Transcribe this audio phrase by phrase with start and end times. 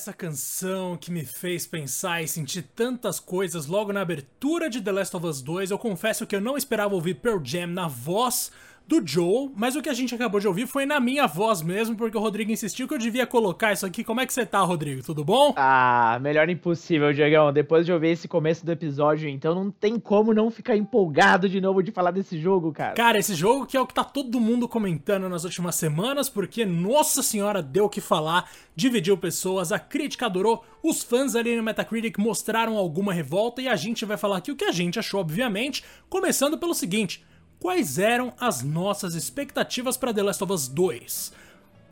[0.00, 4.92] essa canção que me fez pensar e sentir tantas coisas logo na abertura de The
[4.92, 5.70] Last of Us 2.
[5.70, 8.50] Eu confesso que eu não esperava ouvir Pearl Jam na voz
[8.90, 11.94] do Joel, mas o que a gente acabou de ouvir foi na minha voz mesmo,
[11.94, 14.02] porque o Rodrigo insistiu que eu devia colocar isso aqui.
[14.02, 15.00] Como é que você tá, Rodrigo?
[15.00, 15.54] Tudo bom?
[15.56, 17.52] Ah, melhor impossível, Diegão.
[17.52, 21.60] Depois de ouvir esse começo do episódio, então não tem como não ficar empolgado de
[21.60, 22.94] novo de falar desse jogo, cara.
[22.94, 26.66] Cara, esse jogo que é o que tá todo mundo comentando nas últimas semanas, porque,
[26.66, 31.62] nossa senhora, deu o que falar, dividiu pessoas, a crítica adorou, os fãs ali no
[31.62, 35.20] Metacritic mostraram alguma revolta e a gente vai falar aqui o que a gente achou,
[35.20, 37.29] obviamente, começando pelo seguinte
[37.60, 41.32] quais eram as nossas expectativas para The Last of Us 2.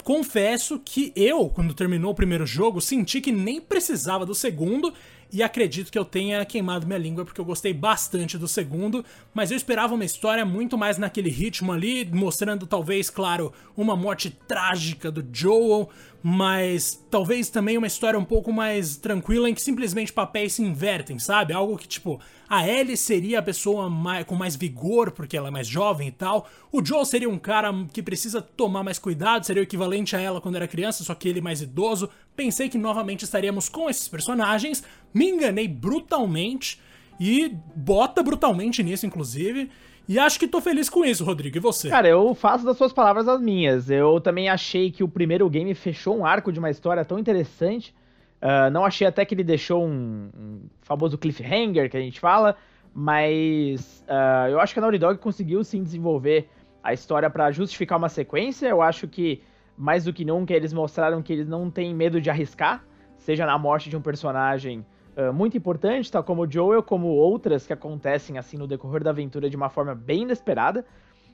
[0.03, 4.93] Confesso que eu, quando terminou o primeiro jogo, senti que nem precisava do segundo
[5.31, 9.51] e acredito que eu tenha queimado minha língua porque eu gostei bastante do segundo, mas
[9.51, 15.11] eu esperava uma história muito mais naquele ritmo ali, mostrando talvez, claro, uma morte trágica
[15.11, 15.91] do Joel,
[16.31, 21.19] mas talvez também uma história um pouco mais tranquila em que simplesmente papéis se invertem,
[21.19, 21.55] sabe?
[21.55, 25.51] Algo que tipo, a Ellie seria a pessoa mais, com mais vigor porque ela é
[25.51, 29.63] mais jovem e tal, o Joel seria um cara que precisa tomar mais cuidado, seria
[29.63, 32.11] o equivalente a ela quando era criança, só que ele mais idoso.
[32.37, 34.85] Pensei que novamente estaríamos com esses personagens,
[35.15, 36.79] me enganei brutalmente
[37.19, 39.71] e bota brutalmente nisso, inclusive.
[40.09, 41.59] E acho que tô feliz com isso, Rodrigo.
[41.59, 41.91] E você?
[41.91, 43.91] Cara, eu faço das suas palavras as minhas.
[43.91, 47.95] Eu também achei que o primeiro game fechou um arco de uma história tão interessante.
[48.41, 52.57] Uh, não achei até que ele deixou um, um, famoso cliffhanger que a gente fala,
[52.95, 56.49] mas uh, eu acho que a Naughty Dog conseguiu sim desenvolver
[56.83, 58.67] a história para justificar uma sequência.
[58.67, 59.43] Eu acho que
[59.77, 62.83] mais do que nunca eles mostraram que eles não têm medo de arriscar,
[63.19, 64.87] seja na morte de um personagem
[65.19, 69.51] uh, muito importante, tal como Joel, como outras que acontecem assim no decorrer da aventura
[69.51, 70.87] de uma forma bem inesperada.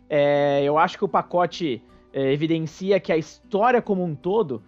[0.09, 4.63] É, eu acho que o pacote é, evidencia que a história como um todo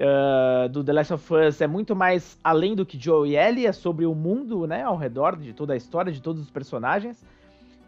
[0.00, 3.66] uh, do The Last of Us é muito mais além do que Joel e Ellie,
[3.66, 7.24] é sobre o mundo né, ao redor de toda a história, de todos os personagens.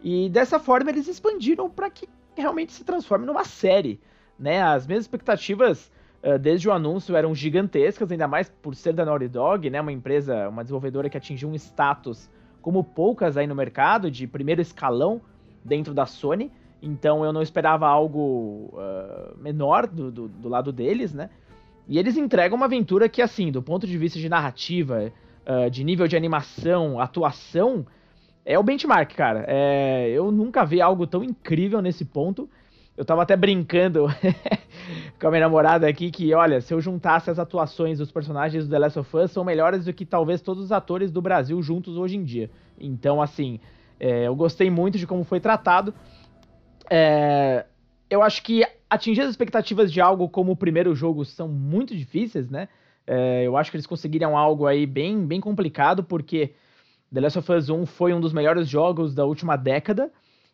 [0.03, 3.99] E dessa forma eles expandiram para que realmente se transforme numa série.
[4.37, 4.61] Né?
[4.61, 5.91] As mesmas expectativas
[6.39, 9.81] desde o anúncio eram gigantescas, ainda mais por ser da Naughty Dog, né?
[9.81, 12.29] Uma empresa, uma desenvolvedora que atingiu um status
[12.61, 15.21] como poucas aí no mercado, de primeiro escalão
[15.63, 16.49] dentro da Sony.
[16.81, 21.29] Então eu não esperava algo uh, menor do, do, do, lado deles, né?
[21.87, 25.11] E eles entregam uma aventura que, assim, do ponto de vista de narrativa,
[25.45, 27.85] uh, de nível de animação, atuação,
[28.45, 29.45] é o benchmark, cara.
[29.47, 32.49] É, eu nunca vi algo tão incrível nesse ponto.
[32.95, 34.05] Eu tava até brincando
[35.19, 38.71] com a minha namorada aqui que, olha, se eu juntasse as atuações dos personagens do
[38.71, 41.97] The Last of Us, são melhores do que talvez todos os atores do Brasil juntos
[41.97, 42.51] hoje em dia.
[42.79, 43.59] Então, assim,
[43.99, 45.93] é, eu gostei muito de como foi tratado.
[46.87, 47.65] É,
[48.09, 52.47] eu acho que atingir as expectativas de algo como o primeiro jogo são muito difíceis,
[52.47, 52.69] né?
[53.07, 56.53] É, eu acho que eles conseguiram algo aí bem, bem complicado, porque
[57.11, 60.11] The Last of Us 1 foi um dos melhores jogos da última década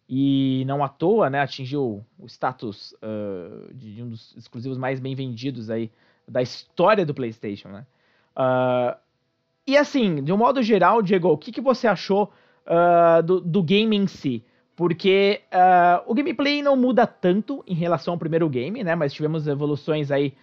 [0.09, 5.13] e não à toa, né, atingiu o status uh, de um dos exclusivos mais bem
[5.13, 5.91] vendidos aí
[6.27, 7.85] da história do PlayStation, né?
[8.35, 8.97] Uh,
[9.67, 12.33] e assim, de um modo geral, Diego, o que, que você achou
[12.65, 14.43] uh, do, do game em si?
[14.75, 15.41] Porque
[16.07, 18.95] o gameplay não muda tanto em relação ao primeiro game, né?
[18.95, 20.33] Mas tivemos evoluções aí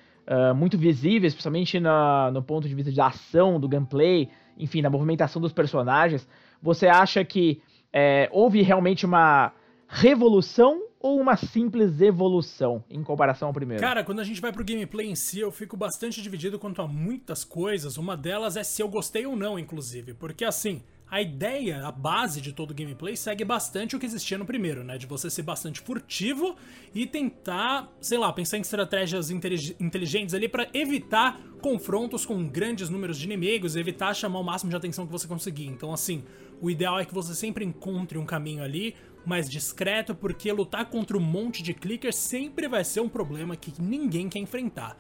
[0.54, 5.40] muito visíveis, principalmente na, no ponto de vista da ação, do gameplay, enfim, da movimentação
[5.40, 6.28] dos personagens.
[6.60, 7.62] Você acha que
[7.92, 9.52] é, houve realmente uma
[9.88, 13.80] revolução ou uma simples evolução em comparação ao primeiro?
[13.80, 16.88] Cara, quando a gente vai pro gameplay em si, eu fico bastante dividido quanto a
[16.88, 17.96] muitas coisas.
[17.96, 20.14] Uma delas é se eu gostei ou não, inclusive.
[20.14, 24.36] Porque assim, a ideia, a base de todo o gameplay segue bastante o que existia
[24.36, 24.98] no primeiro, né?
[24.98, 26.56] De você ser bastante furtivo
[26.92, 33.18] e tentar, sei lá, pensar em estratégias inteligentes ali para evitar confrontos com grandes números
[33.18, 35.66] de inimigos, evitar chamar o máximo de atenção que você conseguir.
[35.66, 36.24] Então, assim,
[36.60, 41.16] o ideal é que você sempre encontre um caminho ali mais discreto, porque lutar contra
[41.16, 44.96] um monte de clickers sempre vai ser um problema que ninguém quer enfrentar.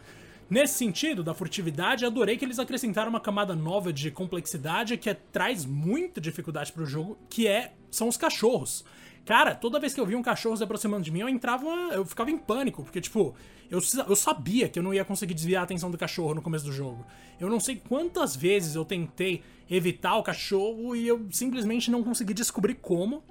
[0.48, 5.14] Nesse sentido, da furtividade, adorei que eles acrescentaram uma camada nova de complexidade que é,
[5.14, 8.84] traz muita dificuldade pro jogo, que é são os cachorros.
[9.24, 11.66] Cara, toda vez que eu vi um cachorro se aproximando de mim, eu entrava.
[11.92, 13.34] Eu ficava em pânico, porque, tipo,
[13.68, 16.64] eu, eu sabia que eu não ia conseguir desviar a atenção do cachorro no começo
[16.64, 17.04] do jogo.
[17.40, 22.32] Eu não sei quantas vezes eu tentei evitar o cachorro e eu simplesmente não consegui
[22.32, 23.24] descobrir como.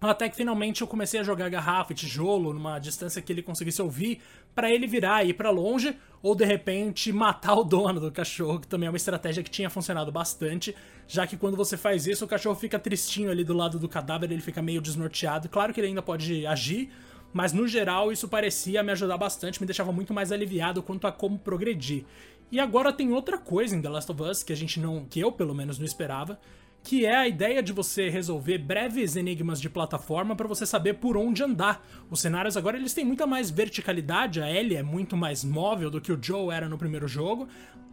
[0.00, 3.80] Até que finalmente eu comecei a jogar garrafa e tijolo numa distância que ele conseguisse
[3.80, 4.20] ouvir
[4.54, 8.60] para ele virar e ir para longe ou de repente matar o dono do cachorro,
[8.60, 10.76] que também é uma estratégia que tinha funcionado bastante,
[11.08, 14.30] já que quando você faz isso o cachorro fica tristinho ali do lado do cadáver,
[14.30, 15.48] ele fica meio desnorteado.
[15.48, 16.90] Claro que ele ainda pode agir,
[17.32, 21.12] mas no geral isso parecia me ajudar bastante, me deixava muito mais aliviado quanto a
[21.12, 22.04] como progredir.
[22.52, 25.18] E agora tem outra coisa em The Last of Us que a gente não, que
[25.18, 26.38] eu pelo menos não esperava,
[26.86, 31.16] que é a ideia de você resolver breves enigmas de plataforma para você saber por
[31.16, 31.84] onde andar.
[32.08, 36.00] Os cenários agora eles têm muita mais verticalidade, a Ellie é muito mais móvel do
[36.00, 37.48] que o Joe era no primeiro jogo,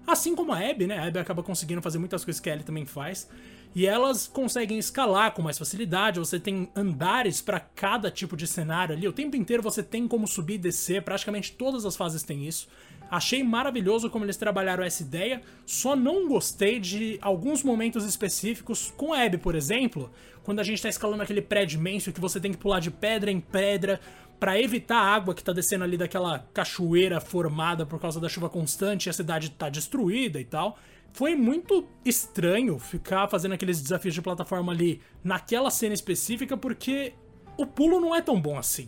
[0.05, 0.99] assim como a Abby, né?
[0.99, 3.27] A Abby acaba conseguindo fazer muitas coisas que a Ellie também faz.
[3.73, 8.95] E elas conseguem escalar com mais facilidade, você tem andares para cada tipo de cenário
[8.95, 9.07] ali.
[9.07, 12.67] O tempo inteiro você tem como subir e descer, praticamente todas as fases têm isso.
[13.13, 19.13] Achei maravilhoso como eles trabalharam essa ideia, só não gostei de alguns momentos específicos, com
[19.13, 20.09] a Abby, por exemplo,
[20.43, 23.29] quando a gente tá escalando aquele prédio imenso que você tem que pular de pedra
[23.29, 24.01] em pedra
[24.39, 28.49] para evitar a água que tá descendo ali daquela cachoeira formada por causa da chuva
[28.49, 30.79] constante e a cidade tá destruída e tal.
[31.11, 37.13] Foi muito estranho ficar fazendo aqueles desafios de plataforma ali naquela cena específica, porque
[37.59, 38.87] o pulo não é tão bom assim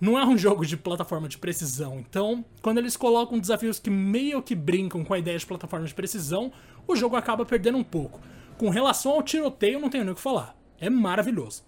[0.00, 1.98] não é um jogo de plataforma de precisão.
[1.98, 5.94] Então, quando eles colocam desafios que meio que brincam com a ideia de plataforma de
[5.94, 6.50] precisão,
[6.88, 8.20] o jogo acaba perdendo um pouco.
[8.56, 10.56] Com relação ao tiroteio, não tenho nem o que falar.
[10.80, 11.64] É maravilhoso.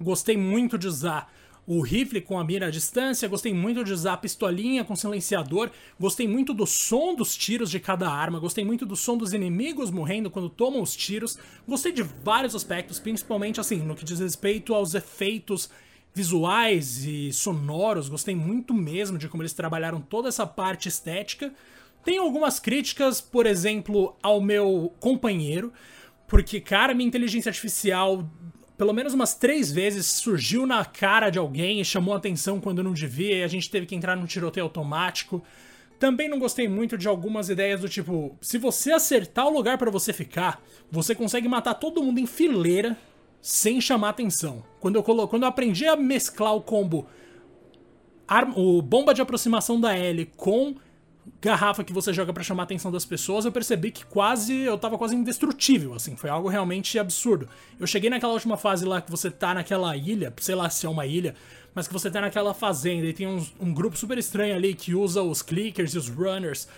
[0.00, 1.32] Gostei muito de usar
[1.66, 5.70] o rifle com a mira à distância, gostei muito de usar a pistolinha com silenciador,
[6.00, 9.90] gostei muito do som dos tiros de cada arma, gostei muito do som dos inimigos
[9.90, 14.72] morrendo quando tomam os tiros, gostei de vários aspectos, principalmente assim, no que diz respeito
[14.72, 15.68] aos efeitos
[16.14, 21.52] visuais e sonoros, gostei muito mesmo de como eles trabalharam toda essa parte estética.
[22.04, 25.72] Tem algumas críticas, por exemplo, ao meu companheiro,
[26.26, 28.28] porque, cara, minha inteligência artificial,
[28.76, 32.92] pelo menos umas três vezes, surgiu na cara de alguém e chamou atenção quando não
[32.92, 35.42] devia, e a gente teve que entrar num tiroteio automático.
[35.98, 39.90] Também não gostei muito de algumas ideias do tipo, se você acertar o lugar para
[39.90, 42.96] você ficar, você consegue matar todo mundo em fileira
[43.40, 44.64] sem chamar atenção.
[44.80, 45.28] Quando eu, colo...
[45.28, 47.06] Quando eu aprendi a mesclar o combo
[48.54, 50.76] o bomba de aproximação da L com
[51.40, 54.78] garrafa que você joga para chamar a atenção das pessoas, eu percebi que quase eu
[54.78, 57.48] tava quase indestrutível, assim, foi algo realmente absurdo.
[57.78, 60.88] Eu cheguei naquela última fase lá que você tá naquela ilha, sei lá se é
[60.88, 61.34] uma ilha,
[61.74, 64.94] mas que você tá naquela fazenda e tem um, um grupo super estranho ali que
[64.94, 66.68] usa os clickers e os runners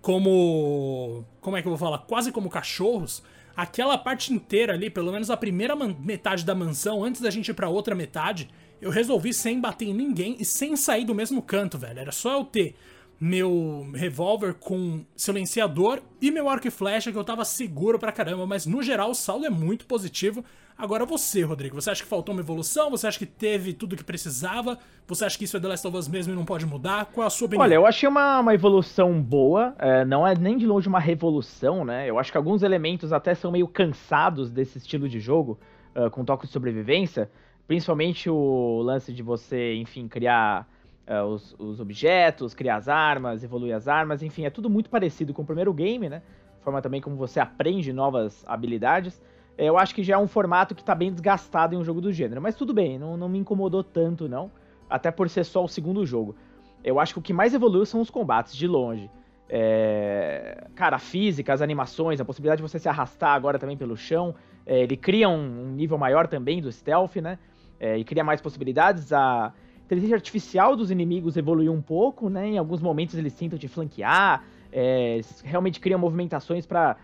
[0.00, 3.22] como como é que eu vou falar, quase como cachorros
[3.58, 7.54] aquela parte inteira ali, pelo menos a primeira metade da mansão, antes da gente ir
[7.54, 8.48] pra outra metade,
[8.80, 11.98] eu resolvi sem bater em ninguém e sem sair do mesmo canto, velho.
[11.98, 12.76] Era só eu ter
[13.20, 18.46] meu revólver com silenciador e meu arco e flecha que eu tava seguro pra caramba,
[18.46, 20.44] mas no geral o saldo é muito positivo.
[20.76, 22.88] Agora você, Rodrigo, você acha que faltou uma evolução?
[22.90, 24.78] Você acha que teve tudo que precisava?
[25.08, 27.06] Você acha que isso é The Last of Us mesmo e não pode mudar?
[27.06, 27.64] Qual a sua opinião?
[27.64, 31.84] Olha, eu achei uma, uma evolução boa, é, não é nem de longe uma revolução,
[31.84, 32.08] né?
[32.08, 35.58] Eu acho que alguns elementos até são meio cansados desse estilo de jogo,
[35.96, 37.28] uh, com toque de sobrevivência,
[37.66, 40.68] principalmente o lance de você, enfim, criar
[41.08, 45.34] uh, os, os, objetos, criar as armas, evoluir as armas, enfim, é tudo muito parecido
[45.34, 46.22] com o primeiro game, né?
[46.60, 49.20] Forma também como você aprende novas habilidades
[49.58, 52.12] eu acho que já é um formato que tá bem desgastado em um jogo do
[52.12, 52.40] gênero.
[52.40, 54.52] Mas tudo bem, não, não me incomodou tanto, não.
[54.88, 56.36] Até por ser só o segundo jogo.
[56.84, 59.10] Eu acho que o que mais evoluiu são os combates, de longe.
[59.48, 60.68] É...
[60.76, 64.32] Cara, a física, as animações, a possibilidade de você se arrastar agora também pelo chão.
[64.64, 67.36] É, ele cria um, um, nível maior também do stealth, né?
[67.80, 69.12] É, e cria mais possibilidades.
[69.12, 69.52] A
[69.88, 72.46] inteligência artificial dos inimigos evoluiu um pouco, né?
[72.46, 74.44] Em alguns momentos eles tentam te flanquear.
[74.70, 76.94] É, realmente criam movimentações para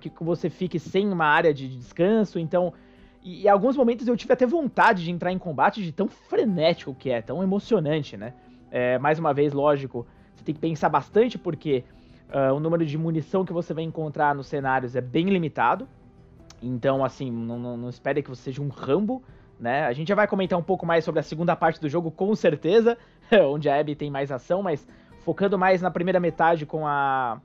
[0.00, 2.38] que você fique sem uma área de descanso.
[2.38, 2.72] Então,
[3.22, 6.94] e, em alguns momentos eu tive até vontade de entrar em combate de tão frenético
[6.94, 8.32] que é, tão emocionante, né?
[8.70, 11.84] É, mais uma vez, lógico, você tem que pensar bastante porque
[12.30, 15.86] uh, o número de munição que você vai encontrar nos cenários é bem limitado.
[16.62, 19.22] Então, assim, não, não, não espere que você seja um Rambo,
[19.60, 19.84] né?
[19.86, 22.34] A gente já vai comentar um pouco mais sobre a segunda parte do jogo, com
[22.34, 22.96] certeza,
[23.48, 24.88] onde a Abby tem mais ação, mas
[25.24, 27.40] focando mais na primeira metade com a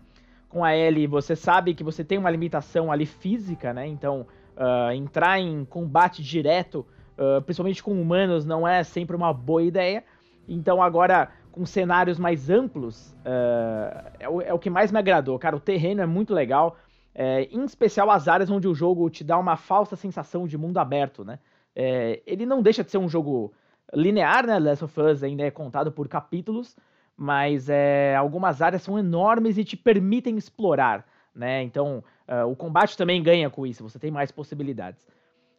[0.48, 3.86] com a L você sabe que você tem uma limitação ali física, né?
[3.86, 6.86] Então, uh, entrar em combate direto,
[7.17, 10.01] uh, principalmente com humanos, não é sempre uma boa ideia.
[10.48, 15.38] Então, agora, com cenários mais amplos, uh, é, o, é, o, que mais me agradou.
[15.38, 16.77] Cara, o terreno é muito legal,
[17.13, 20.77] é, em especial as áreas onde o jogo te dá uma falsa sensação de mundo
[20.77, 21.39] aberto, né?
[21.75, 23.53] É, ele não deixa de ser um jogo
[23.94, 24.58] linear, né?
[24.60, 26.75] Last of Us ainda é contado por capítulos,
[27.17, 31.62] mas é, algumas áreas são enormes e te permitem explorar, né?
[31.63, 35.05] Então, uh, o combate também ganha com isso, você tem mais possibilidades.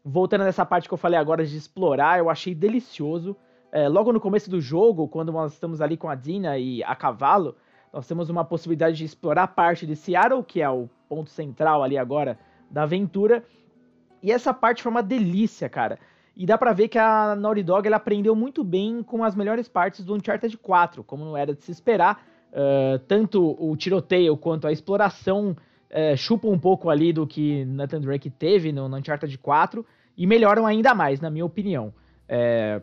[0.04, 3.36] Voltando nessa parte que eu falei agora de explorar, eu achei delicioso.
[3.72, 6.94] É, logo no começo do jogo, quando nós estamos ali com a Dina e a
[6.94, 7.56] cavalo,
[7.92, 11.98] nós temos uma possibilidade de explorar parte de Seattle, que é o ponto central ali
[11.98, 12.38] agora
[12.70, 13.42] da aventura.
[14.26, 16.00] E essa parte foi uma delícia, cara.
[16.36, 19.68] E dá pra ver que a Naughty Dog ela aprendeu muito bem com as melhores
[19.68, 22.26] partes do Uncharted 4, como não era de se esperar.
[22.50, 28.00] Uh, tanto o tiroteio quanto a exploração uh, chupam um pouco ali do que Nathan
[28.00, 31.94] Drake teve no, no Uncharted 4 e melhoram ainda mais, na minha opinião.
[32.28, 32.82] É,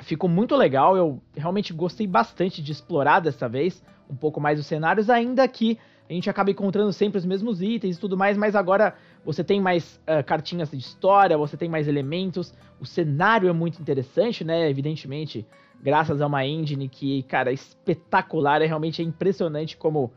[0.00, 4.64] ficou muito legal, eu realmente gostei bastante de explorar dessa vez um pouco mais os
[4.64, 8.54] cenários, ainda que a gente acaba encontrando sempre os mesmos itens e tudo mais, mas
[8.54, 13.52] agora você tem mais uh, cartinhas de história, você tem mais elementos, o cenário é
[13.52, 14.68] muito interessante, né?
[14.68, 15.46] Evidentemente,
[15.82, 20.12] graças a uma engine que, cara, é espetacular, é realmente é impressionante como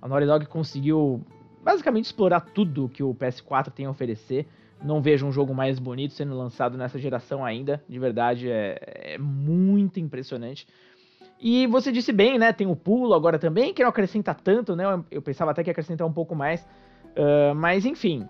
[0.00, 1.24] a Naughty Dog conseguiu
[1.62, 4.46] basicamente explorar tudo que o PS4 tem a oferecer.
[4.82, 9.18] Não vejo um jogo mais bonito sendo lançado nessa geração ainda, de verdade, é, é
[9.18, 10.66] muito impressionante.
[11.38, 12.52] E você disse bem, né?
[12.52, 14.84] Tem o pulo agora também, que não acrescenta tanto, né?
[15.10, 16.62] Eu pensava até que ia acrescentar um pouco mais.
[17.10, 18.28] Uh, mas enfim,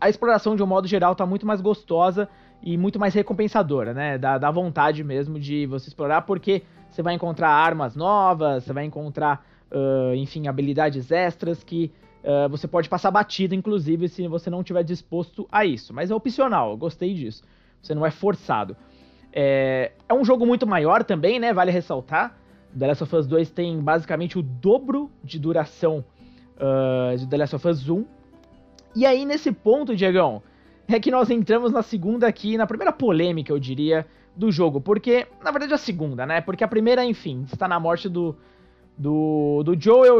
[0.00, 2.28] a exploração de um modo geral tá muito mais gostosa
[2.62, 4.18] e muito mais recompensadora, né?
[4.18, 8.84] Dá, dá vontade mesmo de você explorar, porque você vai encontrar armas novas, você vai
[8.84, 11.92] encontrar, uh, enfim, habilidades extras que
[12.24, 15.94] uh, você pode passar batida, inclusive, se você não estiver disposto a isso.
[15.94, 17.42] Mas é opcional, eu gostei disso.
[17.82, 18.76] Você não é forçado.
[19.32, 21.52] É, é um jogo muito maior também, né?
[21.52, 22.36] Vale ressaltar.
[22.76, 26.04] The Last of Us 2 tem basicamente o dobro de duração
[26.56, 28.04] uh, de The Last of Us 1.
[28.94, 30.42] E aí, nesse ponto, Diegão,
[30.88, 34.80] é que nós entramos na segunda aqui, na primeira polêmica, eu diria, do jogo.
[34.80, 36.40] Porque, na verdade, a segunda, né?
[36.40, 38.36] Porque a primeira, enfim, está na morte do,
[38.96, 40.18] do, do Joel.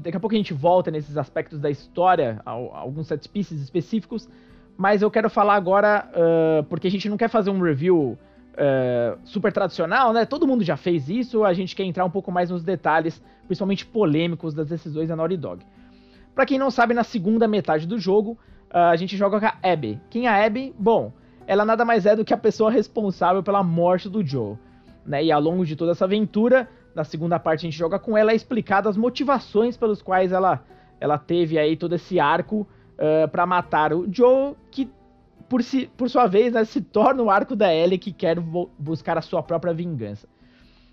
[0.00, 4.28] Daqui a pouco a gente volta nesses aspectos da história, alguns set pieces específicos.
[4.76, 8.16] Mas eu quero falar agora, uh, porque a gente não quer fazer um review
[8.58, 10.24] é, super tradicional, né?
[10.26, 13.86] Todo mundo já fez isso, a gente quer entrar um pouco mais nos detalhes, principalmente
[13.86, 15.64] polêmicos das decisões da Naughty Dog.
[16.38, 18.38] Para quem não sabe, na segunda metade do jogo,
[18.70, 20.00] a gente joga com a Abby.
[20.08, 20.72] Quem é a Abby?
[20.78, 21.12] Bom,
[21.48, 24.56] ela nada mais é do que a pessoa responsável pela morte do Joe.
[25.04, 25.24] Né?
[25.24, 28.30] E ao longo de toda essa aventura, na segunda parte a gente joga com ela,
[28.30, 30.62] é explicado as motivações pelas quais ela,
[31.00, 34.88] ela teve aí todo esse arco uh, para matar o Joe, que
[35.48, 38.38] por, si, por sua vez, né, se torna o arco da Ellie que quer
[38.78, 40.28] buscar a sua própria vingança.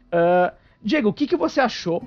[0.08, 2.02] Uh, Diego, o que, que você achou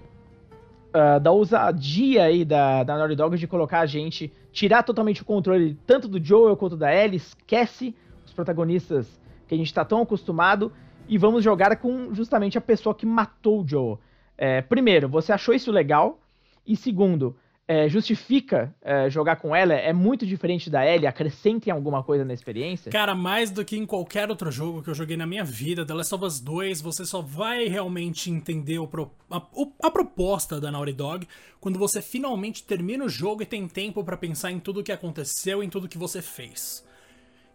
[0.88, 5.25] uh, da ousadia aí da, da Naughty Dog de colocar a gente, tirar totalmente o
[5.25, 10.02] controle tanto do Joel quanto da Ellie, esquece os protagonistas que a gente está tão
[10.02, 10.73] acostumado
[11.09, 13.99] e vamos jogar com justamente a pessoa que matou o Joel.
[14.37, 16.21] É, primeiro, você achou isso legal?
[16.66, 17.35] E segundo,
[17.68, 19.75] é, justifica é, jogar com ela?
[19.75, 21.06] É muito diferente da Ellie?
[21.06, 22.90] Acrescentem alguma coisa na experiência?
[22.90, 25.92] Cara, mais do que em qualquer outro jogo que eu joguei na minha vida, The
[25.92, 28.88] Last of Us 2, você só vai realmente entender o,
[29.30, 29.42] a,
[29.82, 31.28] a, proposta da Naughty Dog
[31.60, 34.90] quando você finalmente termina o jogo e tem tempo para pensar em tudo o que
[34.90, 36.82] aconteceu, em tudo que você fez.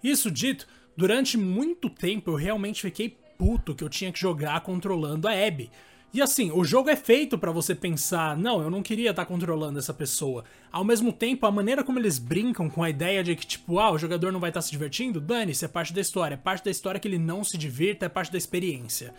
[0.04, 5.28] Isso dito, durante muito tempo eu realmente fiquei puto que eu tinha que jogar controlando
[5.28, 5.72] a Abby
[6.14, 9.28] e assim, o jogo é feito para você pensar, não, eu não queria estar tá
[9.28, 10.46] controlando essa pessoa.
[10.72, 13.90] Ao mesmo tempo, a maneira como eles brincam com a ideia de que, tipo, ah,
[13.90, 16.36] o jogador não vai estar tá se divertindo, dane-se, é parte da história.
[16.36, 19.12] É parte da história que ele não se divirta, é parte da experiência.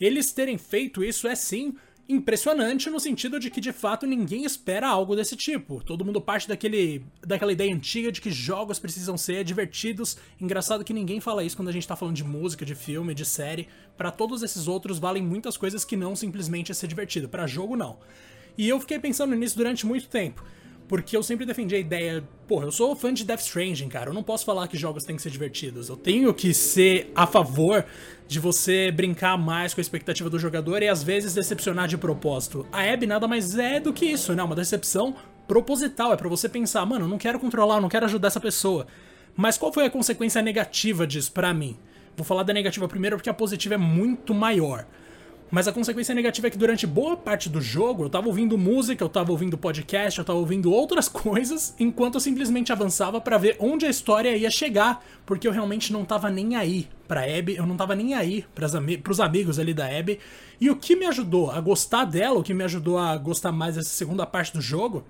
[0.00, 1.74] Eles terem feito isso é sim
[2.08, 5.82] impressionante no sentido de que de fato ninguém espera algo desse tipo.
[5.84, 10.16] Todo mundo parte daquele, daquela ideia antiga de que jogos precisam ser divertidos.
[10.40, 13.26] Engraçado que ninguém fala isso quando a gente tá falando de música, de filme, de
[13.26, 13.68] série.
[13.96, 17.28] Para todos esses outros valem muitas coisas que não simplesmente é ser divertido.
[17.28, 17.98] Para jogo não.
[18.56, 20.42] E eu fiquei pensando nisso durante muito tempo.
[20.88, 24.08] Porque eu sempre defendi a ideia, porra, eu sou fã de Death Stranding, cara.
[24.08, 25.90] Eu não posso falar que jogos têm que ser divertidos.
[25.90, 27.84] Eu tenho que ser a favor
[28.26, 32.66] de você brincar mais com a expectativa do jogador e às vezes decepcionar de propósito.
[32.72, 34.42] A Abby nada mais é do que isso, né?
[34.42, 35.14] Uma decepção
[35.46, 36.10] proposital.
[36.14, 38.86] É para você pensar, mano, eu não quero controlar, eu não quero ajudar essa pessoa.
[39.36, 41.76] Mas qual foi a consequência negativa disso para mim?
[42.16, 44.86] Vou falar da negativa primeiro porque a positiva é muito maior.
[45.50, 49.02] Mas a consequência negativa é que durante boa parte do jogo eu tava ouvindo música,
[49.02, 53.56] eu tava ouvindo podcast, eu tava ouvindo outras coisas, enquanto eu simplesmente avançava para ver
[53.58, 57.66] onde a história ia chegar, porque eu realmente não tava nem aí pra Abby, eu
[57.66, 60.18] não tava nem aí pras ami pros amigos ali da Abby.
[60.60, 63.76] E o que me ajudou a gostar dela, o que me ajudou a gostar mais
[63.76, 65.04] dessa segunda parte do jogo,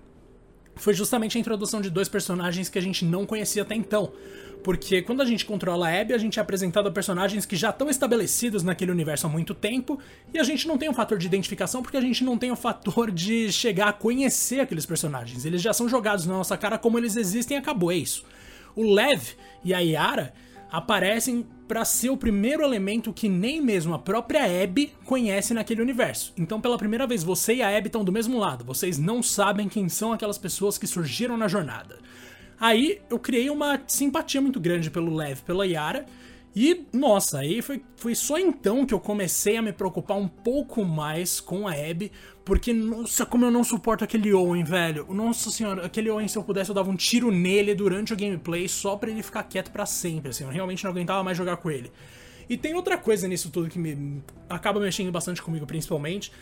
[0.76, 4.12] foi justamente a introdução de dois personagens que a gente não conhecia até então.
[4.62, 7.70] Porque quando a gente controla a Abby, a gente é apresentado a personagens que já
[7.70, 9.98] estão estabelecidos naquele universo há muito tempo,
[10.32, 12.56] e a gente não tem um fator de identificação porque a gente não tem o
[12.56, 15.44] fator de chegar a conhecer aqueles personagens.
[15.44, 18.24] Eles já são jogados na nossa cara como eles existem e acabou, é isso.
[18.74, 19.22] O Lev
[19.64, 20.34] e a Yara
[20.70, 26.32] aparecem para ser o primeiro elemento que nem mesmo a própria Abby conhece naquele universo.
[26.36, 28.64] Então, pela primeira vez, você e a Abby estão do mesmo lado.
[28.64, 31.98] Vocês não sabem quem são aquelas pessoas que surgiram na jornada.
[32.60, 36.06] Aí eu criei uma simpatia muito grande pelo Lev, pela Yara,
[36.60, 40.84] E, nossa, aí foi, foi só então que eu comecei a me preocupar um pouco
[40.84, 42.10] mais com a Abby,
[42.44, 45.06] porque, nossa, como eu não suporto aquele Owen, velho.
[45.10, 48.66] Nossa senhora, aquele Owen, se eu pudesse, eu dava um tiro nele durante o gameplay
[48.68, 50.44] só pra ele ficar quieto para sempre, assim.
[50.44, 51.92] Eu realmente não aguentava mais jogar com ele.
[52.48, 56.32] E tem outra coisa nisso tudo que me acaba mexendo bastante comigo, principalmente,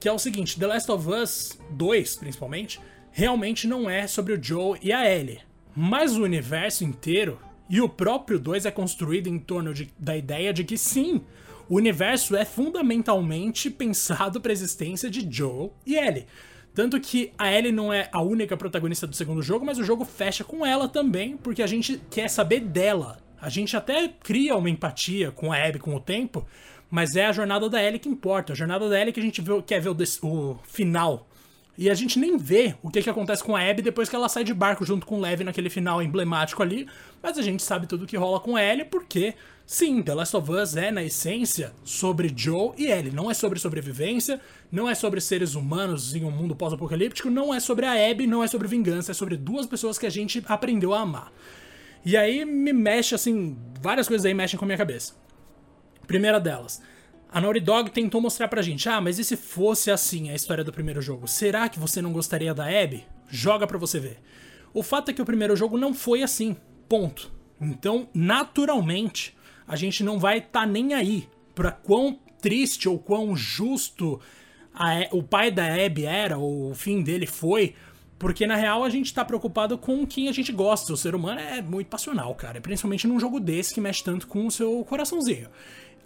[0.00, 2.80] que é o seguinte: The Last of Us 2, principalmente,
[3.10, 5.40] realmente não é sobre o Joe e a Ellie.
[5.76, 10.50] Mas o universo inteiro e o próprio 2 é construído em torno de, da ideia
[10.50, 11.20] de que sim,
[11.68, 16.26] o universo é fundamentalmente pensado para a existência de Joel e Ellie.
[16.74, 20.04] Tanto que a Ellie não é a única protagonista do segundo jogo, mas o jogo
[20.04, 23.18] fecha com ela também, porque a gente quer saber dela.
[23.38, 26.46] A gente até cria uma empatia com a Abby com o tempo,
[26.90, 28.54] mas é a jornada da Ellie que importa.
[28.54, 31.28] A jornada da Ellie que a gente vê, quer ver o, o final
[31.78, 34.28] e a gente nem vê o que, que acontece com a Abby depois que ela
[34.28, 36.88] sai de barco junto com o Levi naquele final emblemático ali.
[37.22, 39.34] Mas a gente sabe tudo que rola com Ellie porque,
[39.66, 43.12] sim, The Last of Us é, na essência, sobre Joe e Ellie.
[43.12, 44.40] Não é sobre sobrevivência,
[44.72, 48.42] não é sobre seres humanos em um mundo pós-apocalíptico, não é sobre a Abby, não
[48.42, 51.30] é sobre vingança, é sobre duas pessoas que a gente aprendeu a amar.
[52.04, 55.12] E aí me mexe, assim, várias coisas aí mexem com a minha cabeça.
[56.06, 56.80] Primeira delas,
[57.28, 60.64] a Naughty Dog tentou mostrar pra gente, ah, mas e se fosse assim a história
[60.64, 61.26] do primeiro jogo?
[61.26, 63.04] Será que você não gostaria da Abby?
[63.28, 64.18] Joga pra você ver.
[64.72, 66.56] O fato é que o primeiro jogo não foi assim,
[66.88, 67.32] ponto.
[67.60, 69.36] Então, naturalmente,
[69.66, 74.20] a gente não vai estar tá nem aí pra quão triste ou quão justo
[74.74, 77.74] a, o pai da Abby era, ou o fim dele foi,
[78.18, 80.92] porque na real a gente tá preocupado com quem a gente gosta.
[80.92, 82.60] O ser humano é muito passional, cara.
[82.60, 85.48] Principalmente num jogo desse que mexe tanto com o seu coraçãozinho.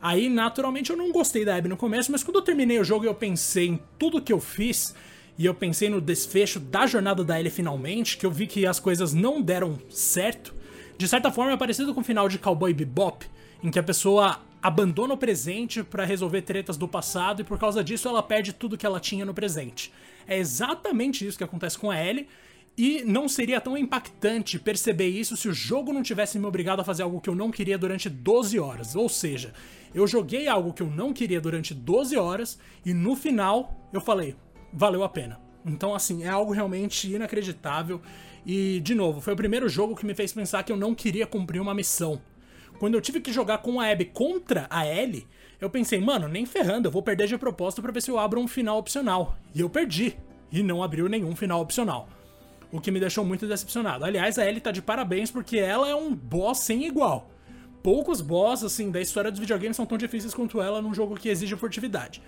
[0.01, 3.05] Aí, naturalmente, eu não gostei da Abby no começo, mas quando eu terminei o jogo
[3.05, 4.95] e eu pensei em tudo que eu fiz,
[5.37, 8.79] e eu pensei no desfecho da jornada da Ellie finalmente, que eu vi que as
[8.79, 10.55] coisas não deram certo,
[10.99, 13.27] de certa forma é parecido com o final de Cowboy Bebop,
[13.63, 17.83] em que a pessoa abandona o presente para resolver tretas do passado e por causa
[17.83, 19.91] disso ela perde tudo que ela tinha no presente.
[20.27, 22.29] É exatamente isso que acontece com a Ellie,
[22.77, 26.85] e não seria tão impactante perceber isso se o jogo não tivesse me obrigado a
[26.85, 28.95] fazer algo que eu não queria durante 12 horas.
[28.95, 29.53] Ou seja,
[29.95, 34.37] eu joguei algo que eu não queria durante 12 horas e no final eu falei,
[34.73, 35.41] valeu a pena.
[35.65, 38.01] Então, assim, é algo realmente inacreditável.
[38.47, 41.27] E, de novo, foi o primeiro jogo que me fez pensar que eu não queria
[41.27, 42.21] cumprir uma missão.
[42.79, 45.27] Quando eu tive que jogar com a Abby contra a Ellie,
[45.61, 48.41] eu pensei, mano, nem ferrando, eu vou perder de propósito para ver se eu abro
[48.41, 49.37] um final opcional.
[49.55, 50.17] E eu perdi.
[50.51, 52.09] E não abriu nenhum final opcional.
[52.73, 54.05] O que me deixou muito decepcionado.
[54.05, 57.29] Aliás, a Ellie tá de parabéns porque ela é um boss sem igual
[57.83, 61.29] poucos boss, assim, da história dos videogames são tão difíceis quanto ela num jogo que
[61.29, 62.23] exige furtividade.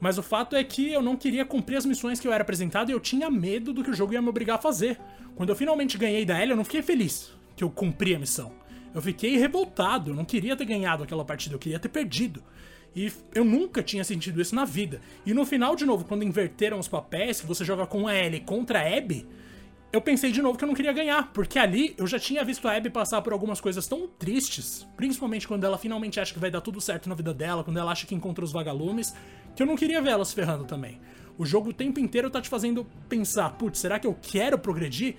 [0.00, 2.90] Mas o fato é que eu não queria cumprir as missões que eu era apresentado
[2.90, 4.98] e eu tinha medo do que o jogo ia me obrigar a fazer.
[5.36, 8.52] Quando eu finalmente ganhei da Ellie, eu não fiquei feliz que eu cumpri a missão.
[8.94, 12.42] Eu fiquei revoltado, eu não queria ter ganhado aquela partida, eu queria ter perdido.
[12.94, 15.00] E eu nunca tinha sentido isso na vida.
[15.24, 18.40] E no final, de novo, quando inverteram os papéis, que você joga com a Ellie
[18.40, 19.26] contra a Abby,
[19.92, 22.66] eu pensei de novo que eu não queria ganhar, porque ali eu já tinha visto
[22.66, 26.50] a Abby passar por algumas coisas tão tristes, principalmente quando ela finalmente acha que vai
[26.50, 29.14] dar tudo certo na vida dela, quando ela acha que encontra os vagalumes,
[29.54, 30.98] que eu não queria se ferrando também.
[31.36, 35.16] O jogo o tempo inteiro tá te fazendo pensar, putz, será que eu quero progredir?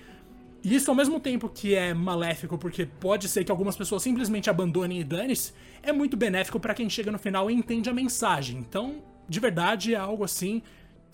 [0.62, 4.50] E isso ao mesmo tempo que é maléfico, porque pode ser que algumas pessoas simplesmente
[4.50, 8.58] abandonem e dane-se, é muito benéfico para quem chega no final e entende a mensagem.
[8.58, 8.96] Então,
[9.28, 10.62] de verdade, é algo assim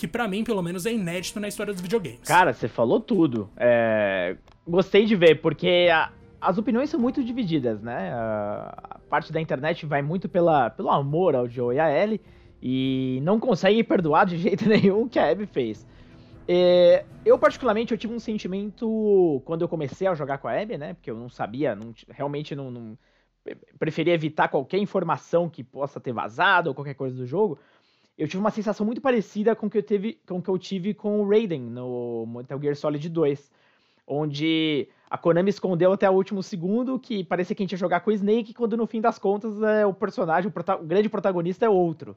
[0.00, 2.20] que para mim, pelo menos, é inédito na história dos videogames.
[2.20, 3.50] Cara, você falou tudo.
[3.54, 4.34] É...
[4.66, 6.10] Gostei de ver, porque a...
[6.40, 8.10] as opiniões são muito divididas, né?
[8.14, 10.70] A parte da internet vai muito pela...
[10.70, 12.18] pelo amor ao Joe e a Ellie
[12.62, 15.86] e não consegue perdoar de jeito nenhum o que a Abby fez.
[16.48, 17.04] É...
[17.22, 20.94] Eu, particularmente, eu tive um sentimento quando eu comecei a jogar com a Abby, né?
[20.94, 21.92] Porque eu não sabia, não...
[22.08, 22.70] realmente não...
[22.70, 22.98] não...
[23.78, 27.58] Preferia evitar qualquer informação que possa ter vazado ou qualquer coisa do jogo
[28.20, 30.92] eu tive uma sensação muito parecida com o que eu, teve, com, que eu tive
[30.92, 33.50] com o Raiden no Metal Gear Solid 2,
[34.06, 38.00] onde a Konami escondeu até o último segundo que parecia que a gente ia jogar
[38.00, 41.08] com o Snake, quando no fim das contas é, o personagem, o, prota o grande
[41.08, 42.14] protagonista é outro.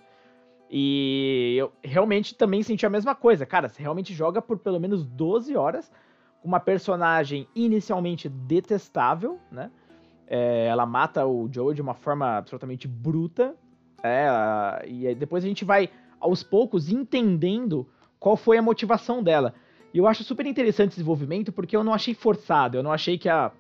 [0.70, 3.46] E eu realmente também senti a mesma coisa.
[3.46, 5.90] Cara, você realmente joga por pelo menos 12 horas
[6.42, 9.72] com uma personagem inicialmente detestável, né?
[10.28, 13.56] É, ela mata o Joe de uma forma absolutamente bruta,
[14.04, 15.90] é, e depois a gente vai,
[16.20, 17.88] aos poucos, entendendo
[18.20, 19.54] qual foi a motivação dela.
[19.94, 23.18] E eu acho super interessante esse desenvolvimento porque eu não achei forçado, eu não achei
[23.18, 23.52] que a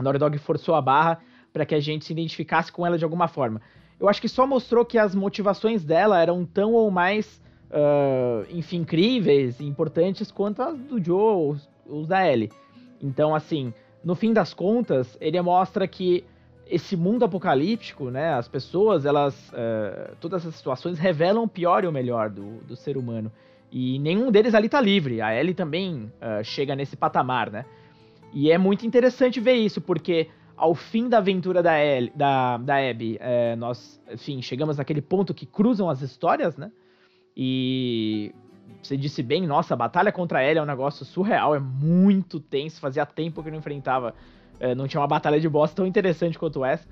[0.00, 1.20] Naughty Dog forçou a barra
[1.52, 3.60] para que a gente se identificasse com ela de alguma forma.
[4.00, 8.78] Eu acho que só mostrou que as motivações dela eram tão ou mais, uh, enfim,
[8.78, 12.50] incríveis e importantes quanto as do Joe ou os da Ellie.
[13.00, 16.24] Então, assim, no fim das contas, ele mostra que
[16.66, 18.34] esse mundo apocalíptico, né?
[18.34, 19.34] As pessoas, elas.
[19.50, 23.30] Uh, todas essas situações revelam o pior e o melhor do, do ser humano.
[23.70, 25.20] E nenhum deles ali tá livre.
[25.20, 27.64] A Ellie também uh, chega nesse patamar, né?
[28.32, 32.76] E é muito interessante ver isso, porque ao fim da aventura da, Ellie, da, da
[32.76, 36.70] Abby, é, nós, enfim, chegamos naquele ponto que cruzam as histórias, né?
[37.36, 38.32] E
[38.82, 42.38] você disse bem, nossa, a batalha contra a Ellie é um negócio surreal, é muito
[42.38, 44.14] tenso, fazia tempo que eu não enfrentava
[44.60, 46.86] é, não tinha uma batalha de boss tão interessante quanto essa.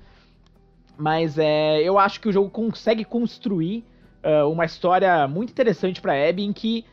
[0.97, 3.83] Mas é, eu acho que o jogo consegue construir
[4.23, 6.85] uh, uma história muito interessante para Abby, em que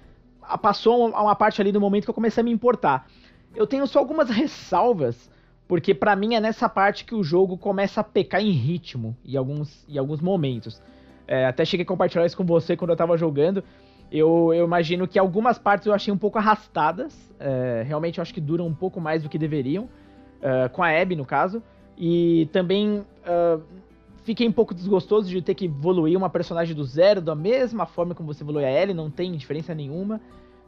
[0.62, 3.06] passou a uma parte ali do momento que eu comecei a me importar.
[3.54, 5.30] Eu tenho só algumas ressalvas,
[5.68, 9.36] porque para mim é nessa parte que o jogo começa a pecar em ritmo em
[9.36, 10.82] alguns, em alguns momentos.
[11.26, 13.62] É, até cheguei a compartilhar isso com você quando eu tava jogando.
[14.10, 17.14] Eu, eu imagino que algumas partes eu achei um pouco arrastadas.
[17.38, 19.88] É, realmente eu acho que duram um pouco mais do que deveriam
[20.40, 21.62] uh, com a Abby, no caso.
[21.96, 23.62] E também uh,
[24.24, 28.14] fiquei um pouco desgostoso de ter que evoluir uma personagem do zero da mesma forma
[28.14, 30.20] como você evolui a Ellie, não tem diferença nenhuma.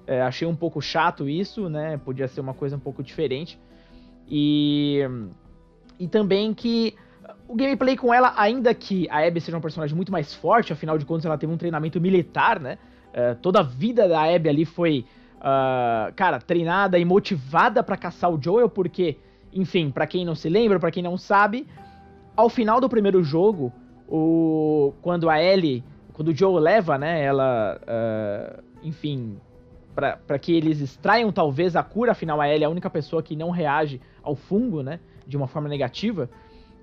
[0.07, 1.97] Uh, achei um pouco chato isso, né?
[1.97, 3.59] Podia ser uma coisa um pouco diferente.
[4.29, 5.01] E,
[5.99, 6.95] e também que
[7.49, 10.97] o gameplay com ela, ainda que a Abby seja um personagem muito mais forte, afinal
[10.97, 12.79] de contas ela teve um treinamento militar, né?
[13.43, 15.05] Toda a vida da Abby ali foi,
[15.37, 19.19] uh, cara, treinada e motivada para caçar o Joel, porque
[19.53, 21.67] enfim, para quem não se lembra, para quem não sabe,
[22.37, 23.73] ao final do primeiro jogo,
[24.09, 29.39] o quando a Ellie, quando o Joe leva, né, ela, uh, enfim,
[29.95, 33.37] para que eles extraiam talvez a cura, afinal a Ellie é a única pessoa que
[33.37, 36.31] não reage ao fungo, né, de uma forma negativa,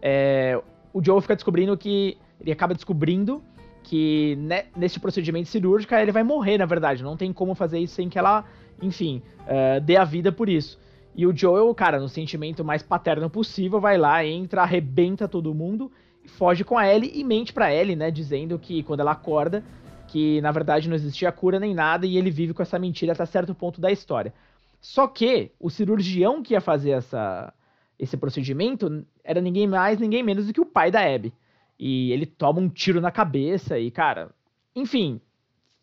[0.01, 0.60] é,
[0.93, 3.43] o Joe fica descobrindo que, ele acaba descobrindo
[3.84, 7.95] que né, nesse procedimento cirúrgico ele vai morrer, na verdade, não tem como fazer isso
[7.95, 8.45] sem que ela,
[8.82, 10.79] enfim, uh, dê a vida por isso.
[11.15, 15.91] E o Joel, cara, no sentimento mais paterno possível, vai lá, entra, arrebenta todo mundo,
[16.26, 18.12] foge com a Ellie e mente pra Ellie, né?
[18.12, 19.63] Dizendo que quando ela acorda,
[20.08, 23.26] que na verdade não existia cura nem nada e ele vive com essa mentira até
[23.26, 24.34] certo ponto da história.
[24.82, 27.54] Só que o cirurgião que ia fazer essa,
[27.98, 31.34] esse procedimento era ninguém mais, ninguém menos do que o pai da Abby.
[31.78, 34.32] E ele toma um tiro na cabeça e, cara,
[34.76, 35.19] enfim,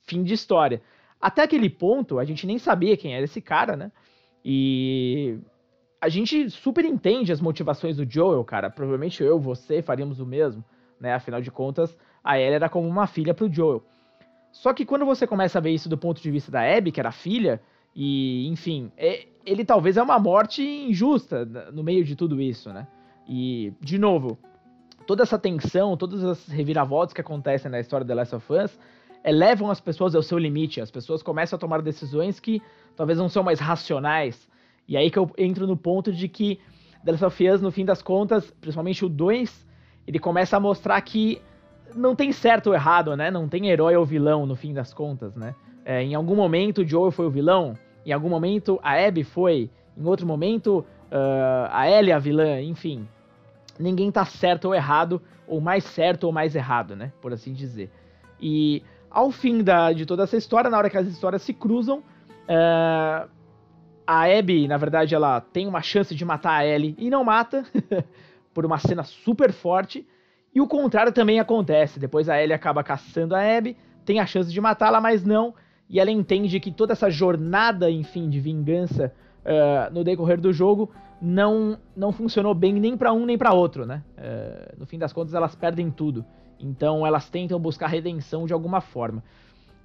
[0.03, 0.83] fim de história.
[1.21, 3.93] Até aquele ponto, a gente nem sabia quem era esse cara, né?
[4.49, 5.41] E
[6.01, 8.71] a gente super entende as motivações do Joel, cara.
[8.71, 10.65] Provavelmente eu, você faríamos o mesmo,
[11.01, 11.15] né?
[11.15, 13.83] Afinal de contas, a Ellie era como uma filha pro Joel.
[14.53, 17.01] Só que quando você começa a ver isso do ponto de vista da Abby, que
[17.01, 17.61] era filha,
[17.93, 22.87] e enfim, é, ele talvez é uma morte injusta no meio de tudo isso, né?
[23.29, 24.39] E, de novo,
[25.09, 28.79] toda essa tensão, todas as reviravoltas que acontecem na história de The Last of Us
[29.27, 30.81] elevam as pessoas ao seu limite.
[30.81, 32.63] As pessoas começam a tomar decisões que
[32.95, 34.49] talvez não são mais racionais.
[34.89, 36.61] E aí que eu entro no ponto de que
[37.05, 39.67] The Last of Us, no fim das contas, principalmente o 2,
[40.07, 41.43] ele começa a mostrar que
[41.95, 43.31] não tem certo ou errado, né?
[43.31, 45.55] Não tem herói ou vilão, no fim das contas, né?
[45.85, 49.71] É, em algum momento o Joel foi o vilão, em algum momento a Abby foi,
[49.97, 53.09] em outro momento uh, a Ellie a vilã, enfim.
[53.79, 57.13] Ninguém tá certo ou errado, ou mais certo ou mais errado, né?
[57.21, 57.91] Por assim dizer.
[58.41, 61.99] E ao fim da, de toda essa história, na hora que as histórias se cruzam,
[61.99, 63.29] uh,
[64.07, 67.65] a Abby, na verdade, ela tem uma chance de matar a Ellie e não mata,
[68.55, 70.07] por uma cena super forte.
[70.55, 71.99] E o contrário também acontece.
[71.99, 75.55] Depois a Ellie acaba caçando a Abby, tem a chance de matá-la, mas não.
[75.89, 79.13] E ela entende que toda essa jornada, enfim, de vingança
[79.45, 80.91] uh, no decorrer do jogo
[81.21, 84.03] não, não funcionou bem nem para um nem para outro, né?
[84.17, 86.25] Uh, no fim das contas, elas perdem tudo.
[86.61, 89.23] Então elas tentam buscar redenção de alguma forma.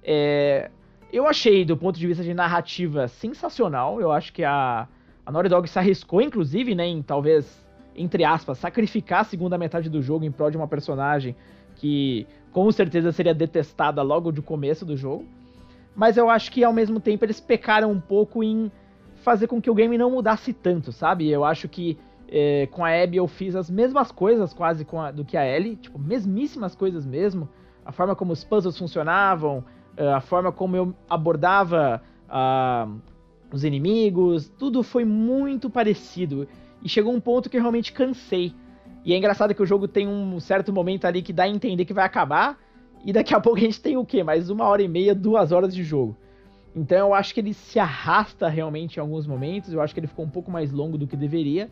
[0.02, 0.70] É,
[1.12, 4.00] eu achei, do ponto de vista de narrativa, sensacional.
[4.00, 4.88] Eu acho que a,
[5.24, 9.90] a Naughty Dog se arriscou, inclusive, né, em talvez, entre aspas, sacrificar a segunda metade
[9.90, 11.36] do jogo em prol de uma personagem
[11.76, 15.26] que com certeza seria detestada logo de começo do jogo.
[15.94, 18.70] Mas eu acho que ao mesmo tempo eles pecaram um pouco em
[19.16, 21.28] fazer com que o game não mudasse tanto, sabe?
[21.28, 21.98] Eu acho que
[22.34, 25.76] é, com a Abby eu fiz as mesmas coisas quase a, do que a Ellie,
[25.76, 27.46] tipo, mesmíssimas coisas mesmo.
[27.84, 29.62] A forma como os puzzles funcionavam,
[29.98, 32.98] é, a forma como eu abordava uh,
[33.52, 36.48] os inimigos, tudo foi muito parecido.
[36.82, 38.54] E chegou um ponto que eu realmente cansei.
[39.04, 41.84] E é engraçado que o jogo tem um certo momento ali que dá a entender
[41.84, 42.58] que vai acabar,
[43.04, 44.22] e daqui a pouco a gente tem o quê?
[44.22, 46.16] Mais uma hora e meia, duas horas de jogo.
[46.74, 50.06] Então eu acho que ele se arrasta realmente em alguns momentos, eu acho que ele
[50.06, 51.68] ficou um pouco mais longo do que deveria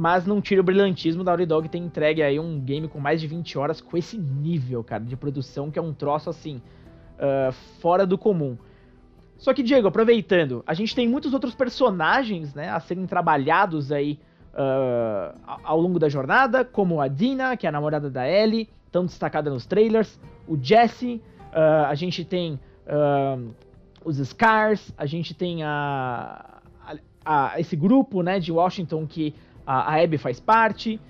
[0.00, 3.20] mas não tira o brilhantismo da Naughty Dog ter entregue aí um game com mais
[3.20, 6.56] de 20 horas com esse nível, cara, de produção que é um troço assim,
[7.18, 8.56] uh, fora do comum.
[9.36, 14.18] Só que, Diego, aproveitando, a gente tem muitos outros personagens, né, a serem trabalhados aí
[14.54, 19.04] uh, ao longo da jornada, como a Dina, que é a namorada da Ellie, tão
[19.04, 21.20] destacada nos trailers, o Jesse,
[21.52, 22.58] uh, a gente tem
[24.02, 29.34] os Scars, a gente tem a, a, a, esse grupo né, de Washington que
[29.66, 31.00] a, a Abby faz parte.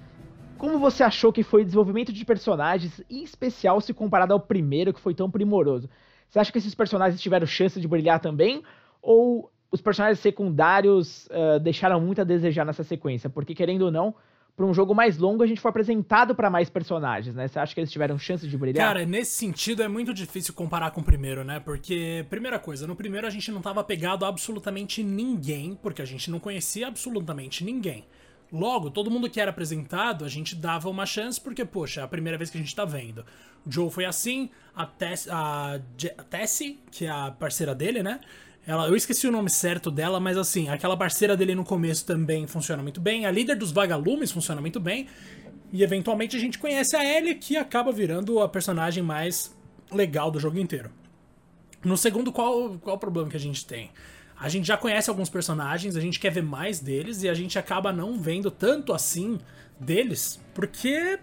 [0.59, 4.93] Como você achou que foi o desenvolvimento de personagens, em especial se comparado ao primeiro,
[4.93, 5.89] que foi tão primoroso?
[6.29, 8.63] Você acha que esses personagens tiveram chance de brilhar também?
[9.01, 13.31] Ou os personagens secundários uh, deixaram muito a desejar nessa sequência?
[13.31, 14.15] Porque, querendo ou não,
[14.57, 17.49] para um jogo mais longo, a gente foi apresentado para mais personagens, né?
[17.49, 18.89] Você acha que eles tiveram chance de brilhar?
[18.89, 21.59] Cara, nesse sentido é muito difícil comparar com o primeiro, né?
[21.61, 26.31] Porque, primeira coisa, no primeiro a gente não tava pegado absolutamente ninguém, porque a gente
[26.31, 28.05] não conhecia absolutamente ninguém.
[28.53, 32.09] Logo, todo mundo que era apresentado, a gente dava uma chance, porque, poxa, é a
[32.09, 33.25] primeira vez que a gente tá vendo.
[33.65, 35.75] O Joe foi assim, a, Tess, a,
[36.19, 38.21] a Tessie, que é a parceira dele, né?
[38.67, 42.47] Ela, eu esqueci o nome certo dela, mas assim, aquela parceira dele no começo também
[42.47, 43.25] funciona muito bem.
[43.25, 45.07] A líder dos vagalumes funciona muito bem.
[45.73, 49.55] E eventualmente a gente conhece a Ellie, que acaba virando a personagem mais
[49.91, 50.91] legal do jogo inteiro.
[51.85, 53.91] No segundo, qual, qual o problema que a gente tem?
[54.41, 57.59] A gente já conhece alguns personagens, a gente quer ver mais deles e a gente
[57.59, 59.39] acaba não vendo tanto assim
[59.79, 61.19] deles, porque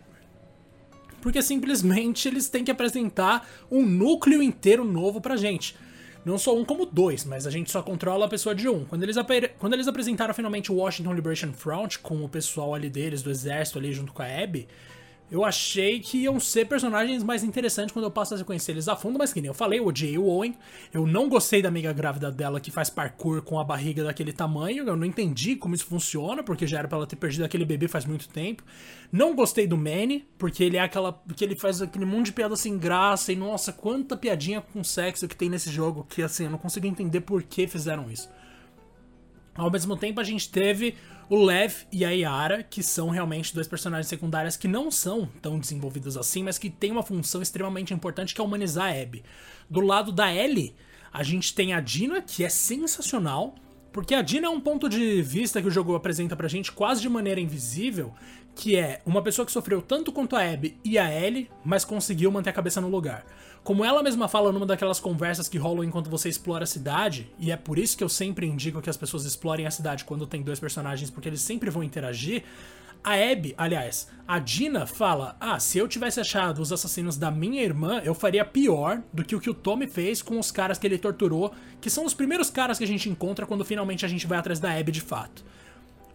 [1.19, 5.75] porque simplesmente eles têm que apresentar um núcleo inteiro novo pra gente.
[6.23, 8.85] Não só um como dois, mas a gente só controla a pessoa de um.
[8.85, 9.15] Quando eles,
[9.57, 13.79] quando eles apresentaram finalmente o Washington Liberation Front com o pessoal ali deles, do exército
[13.79, 14.67] ali junto com a Abby,
[15.29, 18.95] eu achei que iam ser personagens mais interessantes quando eu passo a conhecer eles a
[18.95, 20.55] fundo, mas que nem eu falei, eu odiei o Owen.
[20.93, 24.87] Eu não gostei da amiga grávida dela que faz parkour com a barriga daquele tamanho.
[24.87, 27.89] Eu não entendi como isso funciona, porque já era pra ela ter perdido aquele bebê
[27.89, 28.63] faz muito tempo.
[29.11, 31.11] Não gostei do Manny, porque ele é aquela.
[31.11, 33.33] porque ele faz aquele monte de piada sem graça.
[33.33, 36.87] E nossa, quanta piadinha com sexo que tem nesse jogo que assim, eu não consigo
[36.87, 38.29] entender por que fizeram isso.
[39.57, 40.95] Ao mesmo tempo, a gente teve
[41.29, 45.59] o Lev e a Yara, que são realmente dois personagens secundários que não são tão
[45.59, 49.23] desenvolvidos assim, mas que têm uma função extremamente importante que é humanizar a Abby.
[49.69, 50.75] Do lado da Ellie,
[51.11, 53.55] a gente tem a Dina, que é sensacional,
[53.97, 57.01] porque a Dina é um ponto de vista que o jogo apresenta pra gente quase
[57.01, 58.13] de maneira invisível,
[58.53, 62.31] que é uma pessoa que sofreu tanto quanto a Abby e a Ellie, mas conseguiu
[62.31, 63.25] manter a cabeça no lugar.
[63.63, 67.51] Como ela mesma fala numa daquelas conversas que rolam enquanto você explora a cidade, e
[67.51, 70.43] é por isso que eu sempre indico que as pessoas explorem a cidade quando tem
[70.43, 72.43] dois personagens, porque eles sempre vão interagir.
[73.03, 77.63] A Abby, aliás, a Dina fala: Ah, se eu tivesse achado os assassinos da minha
[77.63, 80.85] irmã, eu faria pior do que o que o Tommy fez com os caras que
[80.85, 84.27] ele torturou, que são os primeiros caras que a gente encontra quando finalmente a gente
[84.27, 85.43] vai atrás da Abby de fato.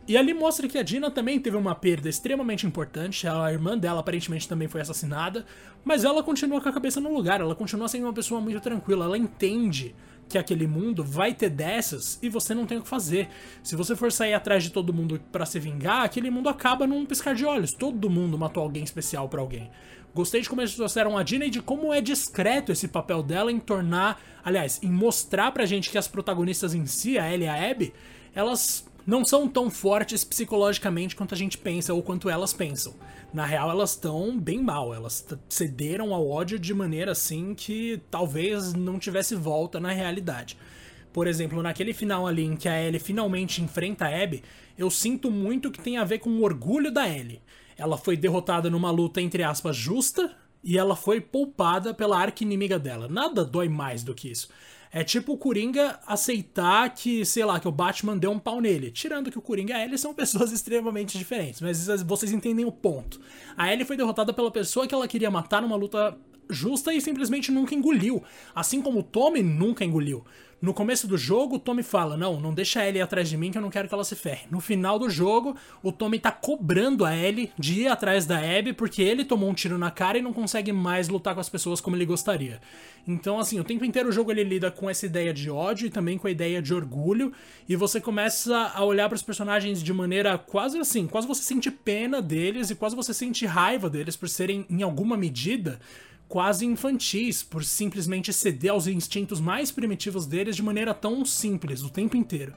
[0.06, 3.26] E ali mostra que a Dina também teve uma perda extremamente importante.
[3.28, 5.46] A irmã dela aparentemente também foi assassinada.
[5.84, 7.40] Mas ela continua com a cabeça no lugar.
[7.40, 9.04] Ela continua sendo uma pessoa muito tranquila.
[9.04, 9.94] Ela entende
[10.32, 13.28] que aquele mundo vai ter dessas e você não tem o que fazer.
[13.62, 17.04] Se você for sair atrás de todo mundo para se vingar, aquele mundo acaba num
[17.04, 17.72] piscar de olhos.
[17.72, 19.70] Todo mundo matou alguém especial para alguém.
[20.14, 23.52] Gostei de como eles trouxeram a Dina e de como é discreto esse papel dela
[23.52, 27.48] em tornar, aliás, em mostrar pra gente que as protagonistas em si, a Ellie e
[27.48, 27.92] a Abby,
[28.34, 32.94] elas não são tão fortes psicologicamente quanto a gente pensa ou quanto elas pensam.
[33.32, 38.74] Na real, elas estão bem mal, elas cederam ao ódio de maneira assim que talvez
[38.74, 40.56] não tivesse volta na realidade.
[41.12, 44.42] Por exemplo, naquele final ali em que a Ellie finalmente enfrenta a Abby,
[44.78, 47.42] eu sinto muito que tem a ver com o orgulho da Ellie.
[47.76, 50.34] Ela foi derrotada numa luta entre aspas justa
[50.64, 53.08] e ela foi poupada pela arqui-inimiga dela.
[53.08, 54.48] Nada dói mais do que isso.
[54.92, 58.90] É tipo o Coringa aceitar que, sei lá, que o Batman deu um pau nele.
[58.90, 62.72] Tirando que o Coringa e a Ellie são pessoas extremamente diferentes, mas vocês entendem o
[62.72, 63.18] ponto.
[63.56, 66.14] A Ellie foi derrotada pela pessoa que ela queria matar numa luta
[66.48, 68.22] justa e simplesmente nunca engoliu.
[68.54, 70.24] Assim como o Tommy nunca engoliu.
[70.62, 73.50] No começo do jogo, o Tommy fala: Não, não deixa a Ellie atrás de mim
[73.50, 74.46] que eu não quero que ela se ferre.
[74.48, 78.72] No final do jogo, o Tommy tá cobrando a Ellie de ir atrás da Abby
[78.72, 81.80] porque ele tomou um tiro na cara e não consegue mais lutar com as pessoas
[81.80, 82.60] como ele gostaria.
[83.08, 85.90] Então, assim, o tempo inteiro o jogo ele lida com essa ideia de ódio e
[85.90, 87.32] também com a ideia de orgulho,
[87.68, 91.72] e você começa a olhar para os personagens de maneira quase assim, quase você sente
[91.72, 95.80] pena deles e quase você sente raiva deles por serem, em alguma medida,
[96.32, 101.90] quase infantis, por simplesmente ceder aos instintos mais primitivos deles de maneira tão simples o
[101.90, 102.54] tempo inteiro.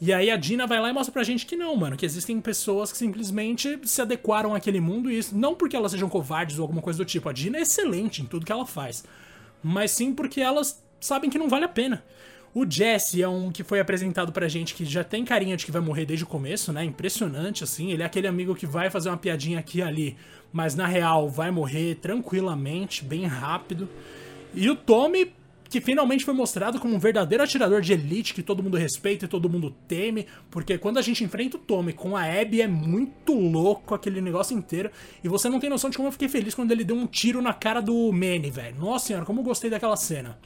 [0.00, 2.40] E aí a Dina vai lá e mostra pra gente que não, mano, que existem
[2.40, 6.62] pessoas que simplesmente se adequaram àquele mundo e isso não porque elas sejam covardes ou
[6.62, 7.28] alguma coisa do tipo.
[7.28, 9.02] A Dina é excelente em tudo que ela faz,
[9.60, 12.04] mas sim porque elas sabem que não vale a pena.
[12.58, 15.70] O Jesse é um que foi apresentado pra gente que já tem carinha de que
[15.70, 16.82] vai morrer desde o começo, né?
[16.82, 17.92] Impressionante, assim.
[17.92, 20.16] Ele é aquele amigo que vai fazer uma piadinha aqui e ali,
[20.50, 23.86] mas na real vai morrer tranquilamente, bem rápido.
[24.54, 25.34] E o Tommy,
[25.68, 29.28] que finalmente foi mostrado como um verdadeiro atirador de elite que todo mundo respeita e
[29.28, 33.34] todo mundo teme, porque quando a gente enfrenta o Tommy com a Abby é muito
[33.34, 34.90] louco aquele negócio inteiro,
[35.22, 37.42] e você não tem noção de como eu fiquei feliz quando ele deu um tiro
[37.42, 38.76] na cara do Manny, velho.
[38.78, 40.38] Nossa senhora, como eu gostei daquela cena.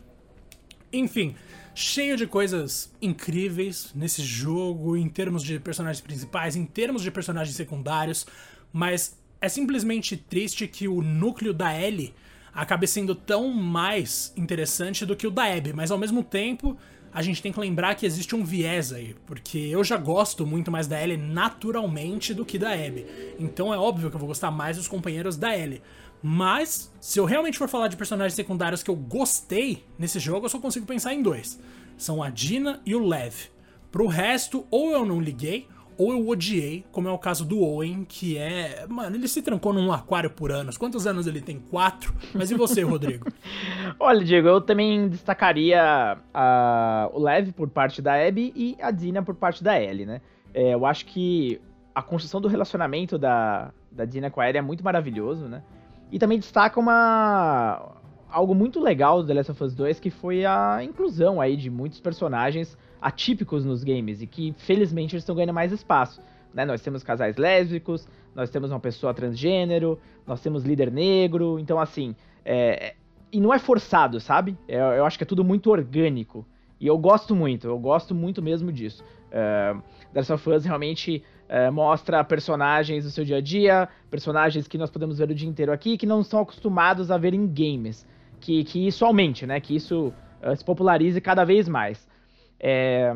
[0.92, 1.36] Enfim,
[1.74, 7.56] cheio de coisas incríveis nesse jogo, em termos de personagens principais, em termos de personagens
[7.56, 8.26] secundários,
[8.72, 12.14] mas é simplesmente triste que o núcleo da Ellie
[12.52, 16.76] acabe sendo tão mais interessante do que o da Abby, mas ao mesmo tempo
[17.12, 20.70] a gente tem que lembrar que existe um viés aí, porque eu já gosto muito
[20.70, 23.06] mais da Ellie naturalmente do que da Abby.
[23.38, 25.82] Então é óbvio que eu vou gostar mais dos companheiros da Ellie.
[26.22, 30.50] Mas, se eu realmente for falar de personagens secundários que eu gostei nesse jogo, eu
[30.50, 31.58] só consigo pensar em dois.
[31.96, 33.48] São a Dina e o Lev.
[33.90, 35.66] Pro resto, ou eu não liguei,
[36.00, 38.86] ou eu odiei, como é o caso do Owen, que é.
[38.88, 40.78] Mano, ele se trancou num aquário por anos.
[40.78, 41.58] Quantos anos ele tem?
[41.58, 42.14] Quatro?
[42.34, 43.30] Mas e você, Rodrigo?
[44.00, 49.22] Olha, Diego, eu também destacaria a, o Lev por parte da Abby e a Dina
[49.22, 50.22] por parte da Ellie, né?
[50.54, 51.60] É, eu acho que
[51.94, 55.62] a construção do relacionamento da, da Dina com a Ellie é muito maravilhoso, né?
[56.10, 57.96] E também destaca uma
[58.30, 61.68] algo muito legal do The Last of Us 2, que foi a inclusão aí de
[61.68, 66.20] muitos personagens atípicos nos games e que felizmente eles estão ganhando mais espaço.
[66.54, 66.64] Né?
[66.64, 72.14] Nós temos casais lésbicos, nós temos uma pessoa transgênero, nós temos líder negro, então assim,
[72.44, 72.94] é...
[73.32, 74.56] e não é forçado, sabe?
[74.68, 76.46] É, eu acho que é tudo muito orgânico.
[76.80, 79.04] E eu gosto muito, eu gosto muito mesmo disso.
[79.26, 84.68] Uh, The Last of Us realmente uh, mostra personagens do seu dia a dia, personagens
[84.68, 87.46] que nós podemos ver o dia inteiro aqui, que não estão acostumados a ver em
[87.46, 88.06] games.
[88.40, 89.60] Que, que isso aumente, né?
[89.60, 92.08] Que isso uh, se popularize cada vez mais.
[92.58, 93.14] É...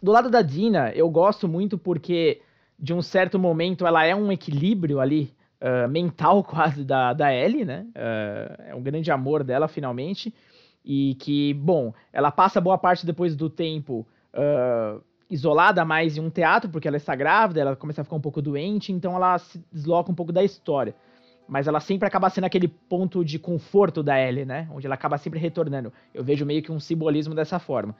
[0.00, 2.40] Do lado da Dina, eu gosto muito porque,
[2.78, 7.64] de um certo momento, ela é um equilíbrio ali, uh, mental quase, da, da Ellie,
[7.64, 7.84] né?
[7.88, 10.32] Uh, é um grande amor dela, finalmente.
[10.84, 14.06] E que, bom, ela passa boa parte depois do tempo
[15.30, 18.40] isolada mais em um teatro, porque ela está grávida, ela começa a ficar um pouco
[18.40, 20.94] doente, então ela se desloca um pouco da história.
[21.46, 24.68] Mas ela sempre acaba sendo aquele ponto de conforto da Ellie, né?
[24.70, 25.92] Onde ela acaba sempre retornando.
[26.12, 27.96] Eu vejo meio que um simbolismo dessa forma.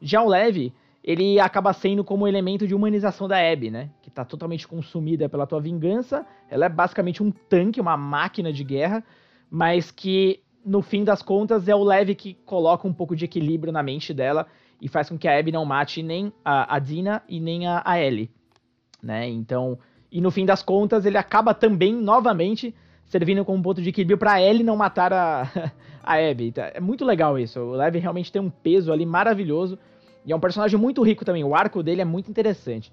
[0.00, 0.72] Já o Leve,
[1.04, 3.90] ele acaba sendo como elemento de humanização da Abby, né?
[4.00, 6.24] Que tá totalmente consumida pela tua vingança.
[6.48, 9.04] Ela é basicamente um tanque, uma máquina de guerra,
[9.50, 13.72] mas que no fim das contas é o Leve que coloca um pouco de equilíbrio
[13.72, 14.46] na mente dela
[14.80, 17.82] e faz com que a Abby não mate nem a, a Dina e nem a,
[17.84, 18.30] a Ellie,
[19.02, 19.28] né?
[19.28, 19.78] Então,
[20.10, 22.74] e no fim das contas ele acaba também novamente
[23.08, 25.50] servindo como ponto de equilíbrio para Ellie não matar a,
[26.04, 26.52] a Abby.
[26.52, 27.58] Tá, é muito legal isso.
[27.58, 29.78] O Levi realmente tem um peso ali maravilhoso.
[30.24, 31.42] E é um personagem muito rico também.
[31.42, 32.92] O arco dele é muito interessante.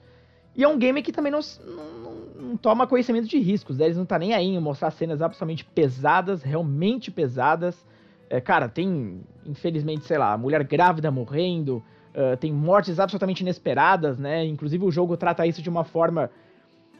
[0.55, 3.77] E é um game que também não, não, não toma conhecimento de riscos.
[3.77, 3.85] Né?
[3.85, 7.85] Eles não tá nem aí em mostrar cenas absolutamente pesadas, realmente pesadas.
[8.29, 11.83] É, cara, tem, infelizmente, sei lá, mulher grávida morrendo.
[12.13, 14.45] Uh, tem mortes absolutamente inesperadas, né?
[14.45, 16.29] Inclusive o jogo trata isso de uma forma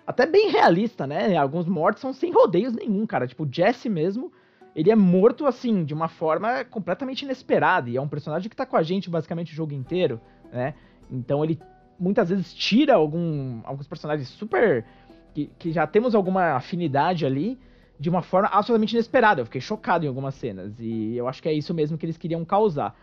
[0.06, 1.36] até bem realista, né?
[1.36, 3.28] Alguns mortes são sem rodeios nenhum, cara.
[3.28, 4.32] Tipo, o Jesse mesmo,
[4.76, 7.90] ele é morto, assim, de uma forma completamente inesperada.
[7.90, 10.20] E é um personagem que tá com a gente basicamente o jogo inteiro,
[10.52, 10.76] né?
[11.10, 11.60] Então ele
[11.98, 14.86] muitas vezes tira algum, alguns personagens super.
[15.34, 17.60] Que, que já temos alguma afinidade ali
[18.00, 19.42] de uma forma absolutamente inesperada.
[19.42, 20.74] Eu fiquei chocado em algumas cenas.
[20.80, 22.96] E eu acho que é isso mesmo que eles queriam causar.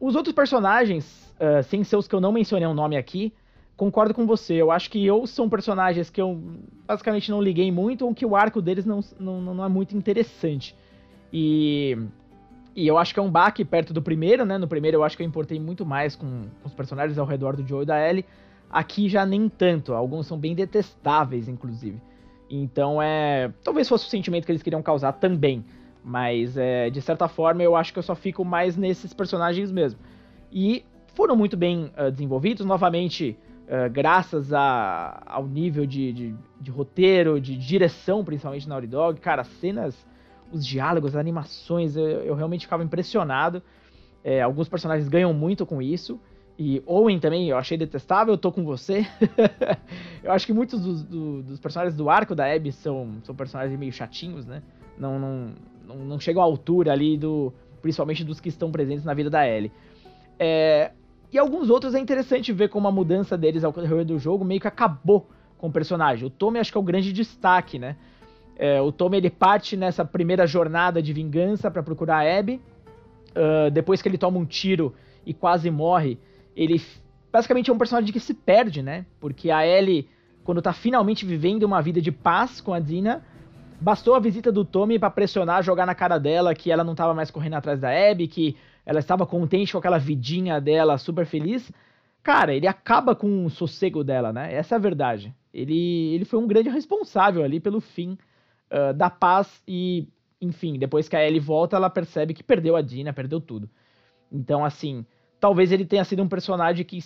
[0.00, 3.32] Os outros personagens, uh, sem ser os que eu não mencionei o um nome aqui,
[3.76, 4.54] concordo com você.
[4.54, 6.40] Eu acho que ou são personagens que eu
[6.86, 10.74] basicamente não liguei muito, ou que o arco deles não, não, não é muito interessante.
[11.32, 11.96] E,
[12.74, 14.58] e eu acho que é um baque perto do primeiro, né?
[14.58, 17.56] No primeiro eu acho que eu importei muito mais com, com os personagens ao redor
[17.56, 18.24] do Joe e da Ellie.
[18.70, 19.94] Aqui já nem tanto.
[19.94, 22.00] Alguns são bem detestáveis, inclusive.
[22.50, 23.52] Então é.
[23.62, 25.64] Talvez fosse o sentimento que eles queriam causar também.
[26.04, 30.00] Mas é, de certa forma eu acho que eu só fico mais nesses personagens mesmo.
[30.50, 30.84] E
[31.14, 32.64] foram muito bem uh, desenvolvidos.
[32.64, 38.86] Novamente, uh, graças a, ao nível de, de, de, roteiro, de direção, principalmente na Naughty
[38.86, 39.20] Dog.
[39.20, 39.94] Cara, cenas,
[40.52, 43.62] os diálogos, as animações, eu, eu realmente ficava impressionado.
[44.24, 46.20] É, alguns personagens ganham muito com isso.
[46.58, 49.06] E Owen também eu achei detestável, tô com você.
[50.24, 53.78] eu acho que muitos dos, do, dos, personagens do arco da Abby são, são personagens
[53.78, 54.60] meio chatinhos, né?
[54.98, 55.50] Não, não,
[55.86, 57.52] não, não chegam à altura ali do.
[57.80, 59.70] Principalmente dos que estão presentes na vida da Ellie.
[60.36, 60.90] É,
[61.30, 64.60] e alguns outros é interessante ver como a mudança deles ao decorrer do jogo meio
[64.60, 66.26] que acabou com o personagem.
[66.26, 67.94] O Tommy acho que é o grande destaque, né?
[68.56, 72.60] É, o Tommy ele parte nessa primeira jornada de vingança para procurar a Abby.
[73.30, 74.92] Uh, depois que ele toma um tiro
[75.24, 76.18] e quase morre,
[76.58, 76.82] ele
[77.30, 79.06] basicamente é um personagem que se perde, né?
[79.20, 80.08] Porque a Ellie,
[80.42, 83.24] quando tá finalmente vivendo uma vida de paz com a Dina,
[83.80, 87.14] bastou a visita do Tommy para pressionar, jogar na cara dela que ela não tava
[87.14, 91.70] mais correndo atrás da Abby, que ela estava contente com aquela vidinha dela, super feliz.
[92.24, 94.52] Cara, ele acaba com o sossego dela, né?
[94.52, 95.32] Essa é a verdade.
[95.54, 98.18] Ele, ele foi um grande responsável ali pelo fim
[98.72, 100.08] uh, da paz e,
[100.40, 103.70] enfim, depois que a Ellie volta, ela percebe que perdeu a Dina, perdeu tudo.
[104.32, 105.06] Então, assim,
[105.40, 106.98] talvez ele tenha sido um personagem que,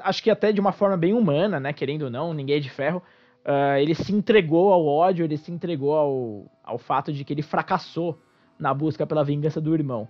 [0.00, 1.72] acho que até de uma forma bem humana, né?
[1.72, 3.02] Querendo ou não, ninguém é de ferro.
[3.44, 7.42] Uh, ele se entregou ao ódio, ele se entregou ao, ao fato de que ele
[7.42, 8.18] fracassou
[8.58, 10.08] na busca pela vingança do irmão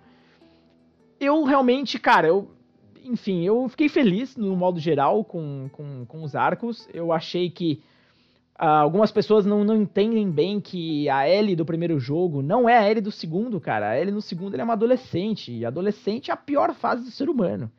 [1.20, 2.50] eu realmente, cara, eu.
[3.04, 6.88] Enfim, eu fiquei feliz no modo geral com, com, com os arcos.
[6.92, 7.82] Eu achei que
[8.60, 12.76] uh, algumas pessoas não, não entendem bem que a Ellie do primeiro jogo não é
[12.76, 13.90] a Ellie do segundo, cara.
[13.90, 15.52] A Ellie no segundo é uma adolescente.
[15.52, 17.70] E adolescente é a pior fase do ser humano.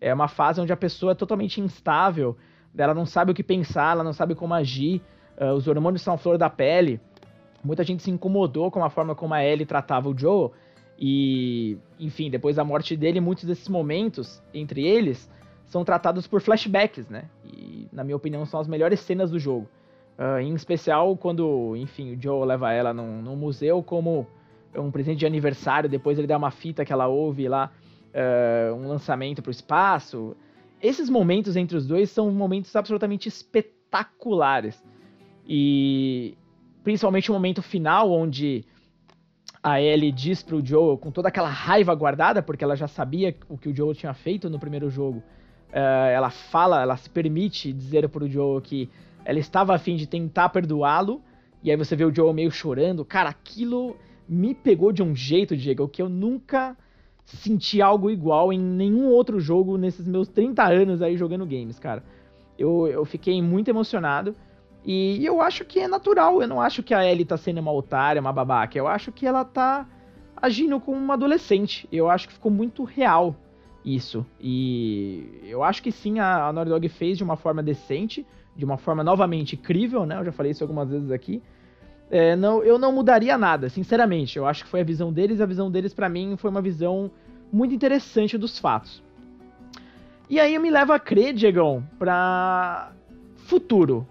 [0.00, 2.36] É uma fase onde a pessoa é totalmente instável,
[2.76, 5.02] ela não sabe o que pensar, ela não sabe como agir,
[5.40, 7.00] uh, os hormônios são flor da pele.
[7.64, 10.50] Muita gente se incomodou com a forma como a Ellie tratava o Joe.
[10.96, 15.30] E, enfim, depois da morte dele, muitos desses momentos, entre eles,
[15.64, 17.24] são tratados por flashbacks, né?
[17.44, 19.68] E, na minha opinião, são as melhores cenas do jogo.
[20.18, 24.26] Uh, em especial quando, enfim, o Joe leva ela num, num, museu como
[24.74, 27.70] um presente de aniversário, depois ele dá uma fita que ela ouve lá,
[28.08, 30.36] uh, um lançamento para o espaço.
[30.82, 34.82] Esses momentos entre os dois são momentos absolutamente espetaculares.
[35.46, 36.36] E
[36.82, 38.64] principalmente o momento final, onde
[39.62, 43.56] a Ellie diz pro Joel, com toda aquela raiva guardada, porque ela já sabia o
[43.56, 48.08] que o Joel tinha feito no primeiro jogo, uh, ela fala, ela se permite dizer
[48.08, 48.90] pro Joel que
[49.28, 51.20] ela estava afim de tentar perdoá-lo,
[51.62, 53.04] e aí você vê o Joel meio chorando.
[53.04, 53.94] Cara, aquilo
[54.26, 56.74] me pegou de um jeito, Diego, que eu nunca
[57.26, 62.02] senti algo igual em nenhum outro jogo nesses meus 30 anos aí jogando games, cara.
[62.58, 64.34] Eu, eu fiquei muito emocionado.
[64.82, 67.72] E eu acho que é natural, eu não acho que a Ellie tá sendo uma
[67.72, 69.86] otária, uma babaca, eu acho que ela tá
[70.34, 71.86] agindo como uma adolescente.
[71.92, 73.36] Eu acho que ficou muito real
[73.84, 74.24] isso.
[74.40, 78.26] E eu acho que sim, a, a Naughty Dog fez de uma forma decente,
[78.58, 80.18] de uma forma novamente crível, né?
[80.18, 81.40] Eu já falei isso algumas vezes aqui.
[82.10, 84.36] É, não, eu não mudaria nada, sinceramente.
[84.36, 87.08] Eu acho que foi a visão deles, a visão deles para mim foi uma visão
[87.52, 89.00] muito interessante dos fatos.
[90.28, 92.92] E aí me leva a crer, Diegão, pra
[93.36, 94.06] futuro.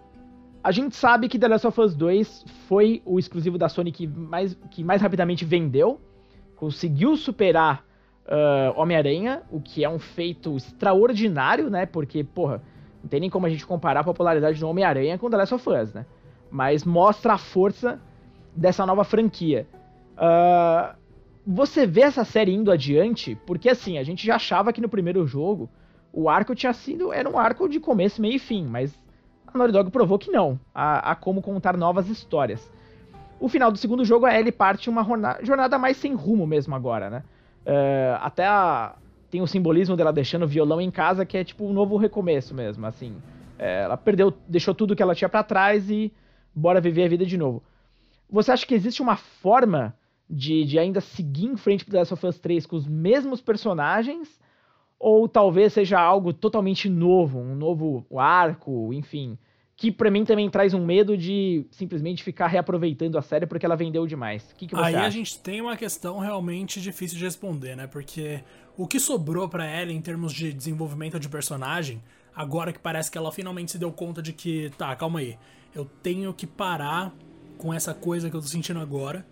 [0.63, 4.07] A gente sabe que The Last of Us 2 foi o exclusivo da Sony que
[4.07, 5.99] mais, que mais rapidamente vendeu,
[6.55, 7.85] conseguiu superar
[8.25, 11.85] uh, Homem-Aranha, o que é um feito extraordinário, né?
[11.85, 12.61] Porque, porra,
[13.01, 15.69] não tem nem como a gente comparar a popularidade do Homem-Aranha com The Last of
[15.69, 16.05] Us, né?
[16.49, 17.99] Mas mostra a força
[18.55, 19.67] dessa nova franquia.
[20.17, 20.95] Uh,
[21.45, 25.25] você vê essa série indo adiante, porque assim, a gente já achava que no primeiro
[25.25, 25.69] jogo
[26.11, 27.13] o arco tinha sido.
[27.13, 28.99] Era um arco de começo, meio e fim, mas
[29.45, 30.59] a Naughty Dog provou que não.
[30.73, 32.71] Há, há como contar novas histórias.
[33.39, 35.05] O final do segundo jogo, a Ellie parte uma
[35.43, 37.23] jornada mais sem rumo mesmo agora, né?
[37.65, 38.95] Uh, até a,
[39.37, 42.55] tem o simbolismo dela deixando o violão em casa, que é tipo um novo recomeço
[42.55, 43.15] mesmo, assim.
[43.59, 46.11] É, ela perdeu, deixou tudo que ela tinha para trás e
[46.55, 47.61] bora viver a vida de novo.
[48.29, 49.95] Você acha que existe uma forma
[50.27, 53.39] de, de ainda seguir em frente pro The Last of Us 3 com os mesmos
[53.39, 54.39] personagens?
[54.99, 59.37] ou talvez seja algo totalmente novo, um novo arco, enfim,
[59.77, 63.75] que para mim também traz um medo de simplesmente ficar reaproveitando a série porque ela
[63.75, 64.51] vendeu demais.
[64.51, 65.05] O que, que você Aí acha?
[65.05, 67.85] a gente tem uma questão realmente difícil de responder, né?
[67.85, 68.43] Porque
[68.77, 72.01] o que sobrou para ela em termos de desenvolvimento de personagem,
[72.35, 75.37] agora que parece que ela finalmente se deu conta de que, tá, calma aí,
[75.73, 77.13] eu tenho que parar
[77.57, 79.25] com essa coisa que eu tô sentindo agora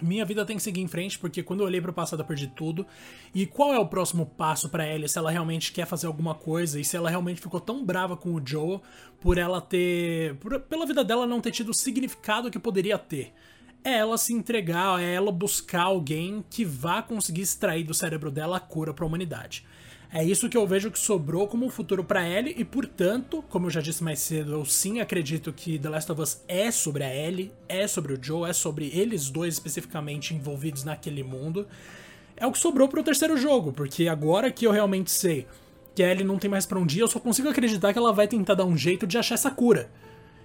[0.00, 2.26] minha vida tem que seguir em frente, porque quando eu olhei para o passado eu
[2.26, 2.86] perdi tudo.
[3.34, 6.80] E qual é o próximo passo para Ellie se ela realmente quer fazer alguma coisa
[6.80, 8.80] e se ela realmente ficou tão brava com o Joe
[9.20, 10.36] por ela ter.
[10.36, 13.32] Por, pela vida dela não ter tido o significado que poderia ter?
[13.84, 18.56] É ela se entregar, é ela buscar alguém que vá conseguir extrair do cérebro dela
[18.56, 19.64] a cura para a humanidade.
[20.10, 23.70] É isso que eu vejo que sobrou como futuro para Ellie e, portanto, como eu
[23.70, 27.14] já disse mais cedo, eu sim acredito que The Last of Us é sobre a
[27.14, 31.68] Ellie, é sobre o Joe, é sobre eles dois especificamente envolvidos naquele mundo.
[32.38, 35.46] É o que sobrou pro terceiro jogo, porque agora que eu realmente sei
[35.94, 38.12] que a Ellie não tem mais pra onde ir, eu só consigo acreditar que ela
[38.12, 39.90] vai tentar dar um jeito de achar essa cura.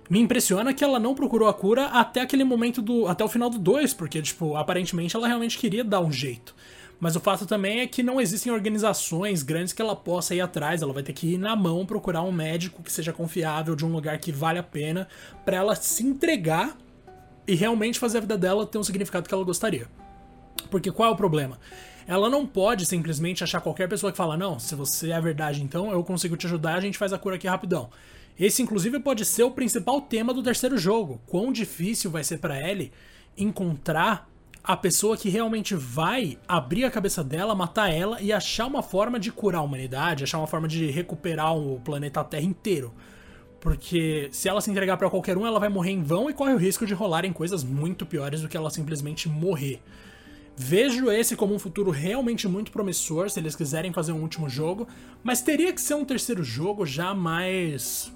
[0.10, 3.08] Me impressiona que ela não procurou a cura até aquele momento do.
[3.08, 6.54] até o final do 2, porque, tipo, aparentemente ela realmente queria dar um jeito.
[6.99, 10.82] Mas o fato também é que não existem organizações grandes que ela possa ir atrás.
[10.82, 13.91] Ela vai ter que ir na mão procurar um médico que seja confiável, de um
[13.91, 15.08] lugar que vale a pena,
[15.43, 16.78] para ela se entregar
[17.45, 19.88] e realmente fazer a vida dela ter um significado que ela gostaria.
[20.70, 21.60] Porque qual é o problema?
[22.08, 25.62] Ela não pode simplesmente achar qualquer pessoa que fala: Não, se você é a verdade,
[25.62, 27.89] então eu consigo te ajudar, a gente faz a cura aqui rapidão.
[28.39, 31.21] Esse, inclusive, pode ser o principal tema do terceiro jogo.
[31.27, 32.91] Quão difícil vai ser para Ellie
[33.38, 34.29] encontrar
[34.63, 39.19] a pessoa que realmente vai abrir a cabeça dela, matar ela e achar uma forma
[39.19, 42.93] de curar a humanidade, achar uma forma de recuperar o planeta Terra inteiro.
[43.59, 46.53] Porque se ela se entregar para qualquer um, ela vai morrer em vão e corre
[46.53, 49.81] o risco de rolarem coisas muito piores do que ela simplesmente morrer.
[50.55, 54.88] Vejo esse como um futuro realmente muito promissor se eles quiserem fazer um último jogo,
[55.23, 58.13] mas teria que ser um terceiro jogo já mais.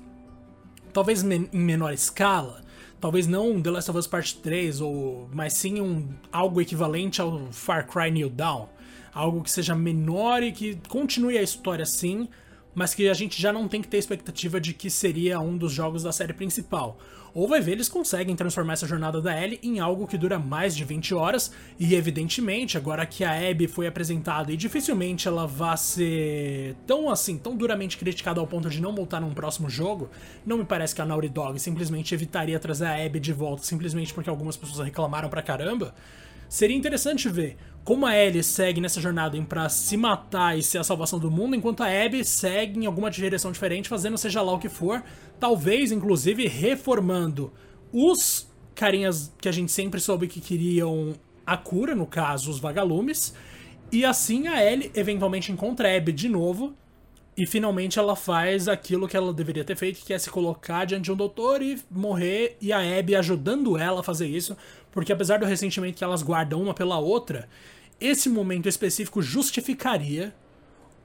[0.97, 2.63] Talvez em menor escala.
[2.99, 7.51] Talvez não The Last of Us Part 3, ou, mas sim um, algo equivalente ao
[7.51, 8.67] Far Cry New Dawn.
[9.13, 12.27] Algo que seja menor e que continue a história sim,
[12.73, 15.71] mas que a gente já não tem que ter expectativa de que seria um dos
[15.71, 16.97] jogos da série principal.
[17.37, 20.75] Ou vai ver eles conseguem transformar essa jornada da Ellie em algo que dura mais
[20.75, 25.77] de 20 horas, e evidentemente, agora que a Abby foi apresentada e dificilmente ela vai
[25.77, 30.09] ser tão assim, tão duramente criticada ao ponto de não voltar num próximo jogo,
[30.43, 34.11] não me parece que a Naughty Dog simplesmente evitaria trazer a Abby de volta simplesmente
[34.15, 35.93] porque algumas pessoas reclamaram pra caramba.
[36.49, 37.55] Seria interessante ver
[37.87, 41.55] como a Ellie segue nessa jornada pra se matar e ser a salvação do mundo,
[41.55, 45.01] enquanto a Abby segue em alguma direção diferente, fazendo seja lá o que for,
[45.39, 47.49] talvez inclusive reformando
[47.93, 51.15] os carinhas que a gente sempre soube que queriam
[51.45, 53.33] a cura, no caso, os vagalumes,
[53.89, 56.75] e assim a Ellie eventualmente encontra a Abby de novo,
[57.37, 61.05] e finalmente ela faz aquilo que ela deveria ter feito, que é se colocar diante
[61.05, 64.57] de um doutor e morrer, e a Abby ajudando ela a fazer isso,
[64.91, 67.47] porque apesar do ressentimento que elas guardam uma pela outra,
[67.99, 70.33] esse momento específico justificaria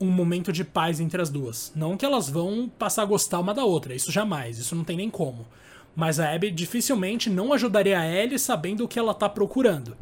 [0.01, 1.73] um momento de paz entre as duas.
[1.75, 4.97] Não que elas vão passar a gostar uma da outra, isso jamais, isso não tem
[4.97, 5.47] nem como.
[5.95, 9.97] Mas a Abby dificilmente não ajudaria a Ellie sabendo o que ela tá procurando.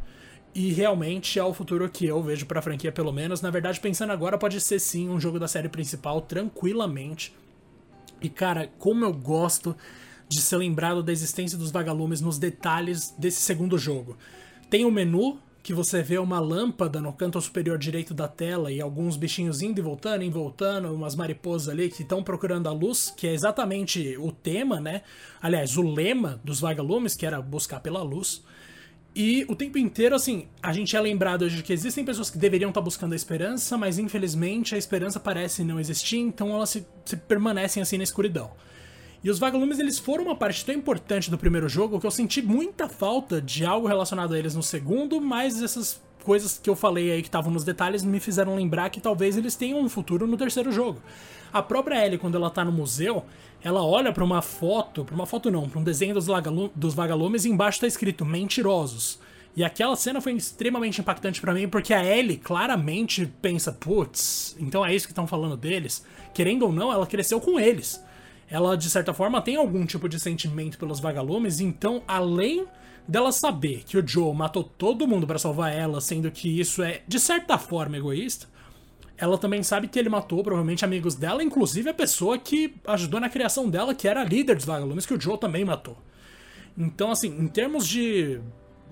[0.54, 3.40] E realmente é o futuro que eu vejo pra franquia, pelo menos.
[3.40, 7.34] Na verdade, pensando agora, pode ser sim um jogo da série principal, tranquilamente.
[8.20, 9.76] E cara, como eu gosto
[10.28, 14.16] de ser lembrado da existência dos vagalumes nos detalhes desse segundo jogo.
[14.70, 18.72] Tem o um menu que você vê uma lâmpada no canto superior direito da tela
[18.72, 22.68] e alguns bichinhos indo e voltando, indo e voltando, umas mariposas ali que estão procurando
[22.68, 25.02] a luz, que é exatamente o tema, né?
[25.40, 28.42] Aliás, o lema dos vagalumes, que era buscar pela luz.
[29.14, 32.70] E o tempo inteiro, assim, a gente é lembrado de que existem pessoas que deveriam
[32.70, 37.16] estar buscando a esperança, mas infelizmente a esperança parece não existir, então elas se, se
[37.16, 38.52] permanecem assim na escuridão.
[39.22, 42.40] E os vagalumes eles foram uma parte tão importante do primeiro jogo que eu senti
[42.40, 47.12] muita falta de algo relacionado a eles no segundo, mas essas coisas que eu falei
[47.12, 50.38] aí que estavam nos detalhes me fizeram lembrar que talvez eles tenham um futuro no
[50.38, 51.02] terceiro jogo.
[51.52, 53.24] A própria Ellie, quando ela tá no museu,
[53.62, 56.26] ela olha para uma foto, para uma foto não, para um desenho dos,
[56.74, 59.18] dos vagalumes e embaixo tá escrito mentirosos.
[59.54, 64.86] E aquela cena foi extremamente impactante para mim porque a Ellie claramente pensa, putz, então
[64.86, 66.06] é isso que estão falando deles.
[66.32, 68.00] Querendo ou não, ela cresceu com eles
[68.50, 72.66] ela de certa forma tem algum tipo de sentimento pelos vagalumes, então além
[73.06, 77.02] dela saber que o Joe matou todo mundo para salvar ela, sendo que isso é
[77.06, 78.48] de certa forma egoísta,
[79.16, 83.28] ela também sabe que ele matou provavelmente amigos dela, inclusive a pessoa que ajudou na
[83.28, 85.96] criação dela, que era a líder dos vagalumes, que o Joe também matou.
[86.76, 88.40] Então, assim, em termos de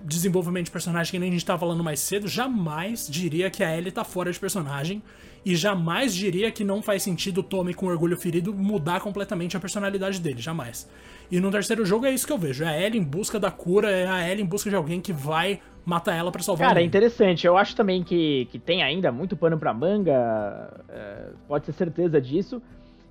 [0.03, 3.75] desenvolvimento de personagem, que nem a gente tava falando mais cedo, jamais diria que a
[3.75, 5.01] Ellie tá fora de personagem.
[5.45, 9.59] E jamais diria que não faz sentido o Tommy com orgulho ferido mudar completamente a
[9.59, 10.89] personalidade dele, jamais.
[11.31, 12.63] E no terceiro jogo é isso que eu vejo.
[12.63, 15.13] É a Ellie em busca da cura, é a Ellie em busca de alguém que
[15.13, 17.47] vai matar ela para salvar Cara, é interessante.
[17.47, 22.19] Eu acho também que, que tem ainda muito pano pra manga, é, pode ter certeza
[22.19, 22.61] disso.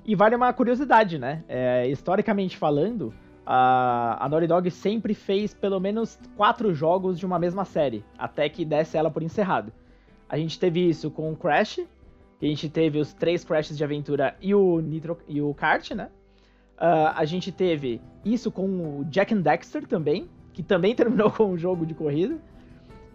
[0.04, 1.44] E vale uma curiosidade, né?
[1.48, 3.12] É, historicamente falando,
[3.44, 8.48] a, a Naughty Dog sempre fez pelo menos quatro jogos de uma mesma série, até
[8.48, 9.72] que desse ela por encerrado.
[10.28, 11.80] A gente teve isso com Crash,
[12.40, 16.08] a gente teve os três Crashes de aventura e o Nitro e o Kart, né?
[16.76, 21.46] Uh, a gente teve isso com o Jack and Dexter também, que também terminou com
[21.46, 22.38] um jogo de corrida.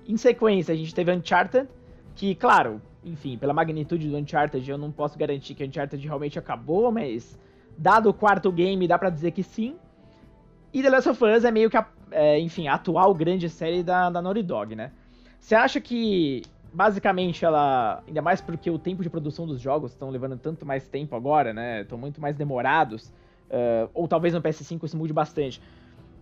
[0.06, 1.70] Em sequência, a gente teve Uncharted,
[2.14, 6.92] que, claro, enfim, pela magnitude do Uncharted, eu não posso garantir que Uncharted realmente acabou,
[6.92, 7.40] mas
[7.78, 9.76] dado o quarto game, dá para dizer que sim.
[10.74, 13.82] E The Last of Us é meio que, a, é, enfim, a atual grande série
[13.82, 14.92] da, da Naughty Dog, né?
[15.40, 16.42] Você acha que,
[16.74, 18.04] basicamente, ela.
[18.08, 21.54] Ainda mais porque o tempo de produção dos jogos estão levando tanto mais tempo agora,
[21.54, 21.82] né?
[21.82, 23.14] Estão muito mais demorados.
[23.50, 25.62] Uh, ou talvez no PS5 isso mude bastante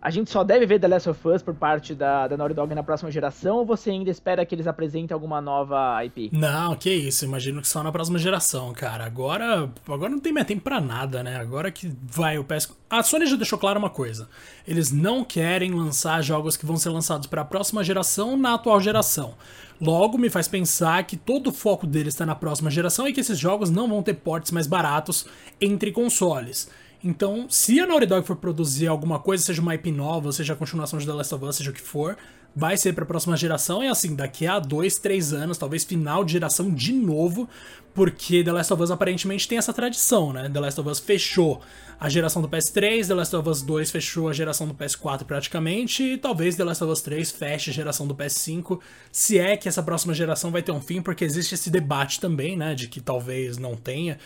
[0.02, 2.74] a gente só deve ver The Last of Us por parte da, da Naughty Dog
[2.74, 6.32] na próxima geração ou você ainda espera que eles apresentem alguma nova IP?
[6.34, 9.06] Não, que isso, imagino que só na próxima geração, cara.
[9.06, 11.38] Agora, agora não tem mais tempo para nada, né?
[11.38, 12.74] Agora que vai o PS.
[12.90, 14.28] A Sony já deixou claro uma coisa:
[14.68, 18.82] eles não querem lançar jogos que vão ser lançados para a próxima geração na atual
[18.82, 19.36] geração.
[19.80, 23.20] Logo, me faz pensar que todo o foco deles está na próxima geração e que
[23.20, 25.28] esses jogos não vão ter portes mais baratos
[25.60, 26.70] entre consoles.
[27.04, 30.56] Então, se a Naughty Dog for produzir alguma coisa, seja uma IP nova, seja a
[30.56, 32.16] continuação de The Last of Us, seja o que for,
[32.56, 36.24] vai ser para a próxima geração e assim, daqui a dois, três anos, talvez final
[36.24, 37.48] de geração de novo,
[37.94, 40.50] porque The Last of Us aparentemente tem essa tradição, né?
[40.50, 41.62] The Last of Us fechou
[42.00, 46.04] a geração do PS3, The Last of Us 2 fechou a geração do PS4 praticamente,
[46.04, 48.80] e talvez The Last of Us 3 feche a geração do PS5,
[49.12, 52.58] se é que essa próxima geração vai ter um fim, porque existe esse debate também,
[52.58, 54.18] né, de que talvez não tenha.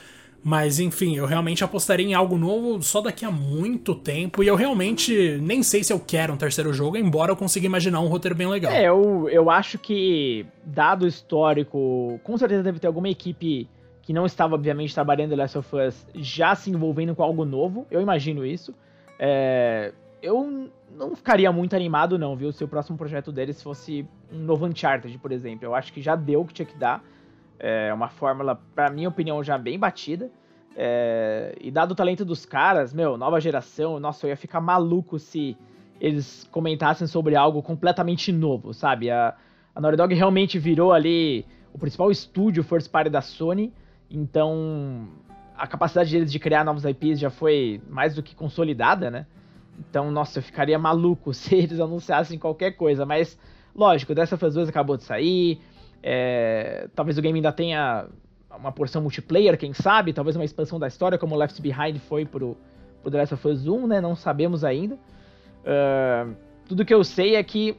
[0.48, 4.44] Mas enfim, eu realmente apostaria em algo novo só daqui a muito tempo.
[4.44, 8.00] E eu realmente nem sei se eu quero um terceiro jogo, embora eu consiga imaginar
[8.00, 8.72] um roteiro bem legal.
[8.72, 13.68] É, eu, eu acho que, dado o histórico, com certeza deve ter alguma equipe
[14.04, 17.88] que não estava, obviamente, trabalhando The Last of Us já se envolvendo com algo novo.
[17.90, 18.72] Eu imagino isso.
[19.18, 22.52] É, eu não ficaria muito animado, não, viu?
[22.52, 25.66] Se o próximo projeto deles fosse um novo Uncharted, por exemplo.
[25.66, 27.04] Eu acho que já deu o que tinha que dar.
[27.60, 30.30] É uma fórmula, pra minha opinião, já bem batida.
[30.76, 35.18] É, e dado o talento dos caras, meu, nova geração, nossa, eu ia ficar maluco
[35.18, 35.58] se
[36.02, 39.10] eles comentassem sobre algo completamente novo, sabe?
[39.10, 39.34] A,
[39.74, 43.74] a Naughty Dog realmente virou ali o principal estúdio first party da Sony,
[44.12, 45.08] então
[45.58, 49.26] a capacidade deles de criar novos IPs já foi mais do que consolidada, né?
[49.80, 53.40] Então, nossa, eu ficaria maluco se eles anunciassem qualquer coisa, mas
[53.74, 55.62] lógico, dessa fase 2 acabou de sair,
[56.02, 58.08] é, talvez o game ainda tenha
[58.58, 62.58] uma porção multiplayer, quem sabe, talvez uma expansão da história, como Left Behind foi pro,
[63.02, 64.02] pro The Last of Us 1, né?
[64.02, 64.96] Não sabemos ainda.
[64.96, 66.36] Uh,
[66.68, 67.78] tudo que eu sei é que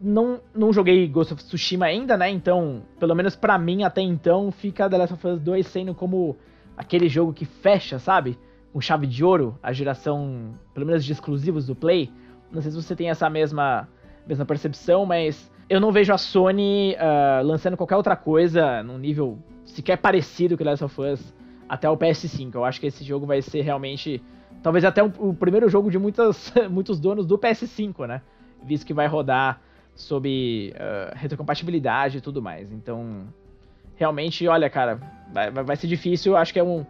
[0.00, 2.28] não, não joguei Ghost of Tsushima ainda, né?
[2.30, 6.36] Então, pelo menos para mim até então, fica The Last of Us 2 sendo como
[6.76, 8.38] aquele jogo que fecha, sabe?
[8.72, 12.10] Com chave de ouro, a geração, pelo menos de exclusivos do Play.
[12.50, 13.88] Não sei se você tem essa mesma,
[14.26, 19.38] mesma percepção, mas eu não vejo a Sony uh, lançando qualquer outra coisa num nível
[19.64, 21.34] sequer parecido com Last of Us
[21.68, 22.54] até o PS5.
[22.54, 24.22] Eu acho que esse jogo vai ser realmente.
[24.62, 28.22] Talvez até um, o primeiro jogo de muitas, muitos donos do PS5, né?
[28.62, 29.60] Visto que vai rodar
[29.94, 32.70] sob uh, retrocompatibilidade e tudo mais.
[32.70, 33.26] Então,
[33.96, 35.00] realmente, olha, cara,
[35.32, 36.36] vai, vai ser difícil.
[36.36, 36.84] Acho que é um.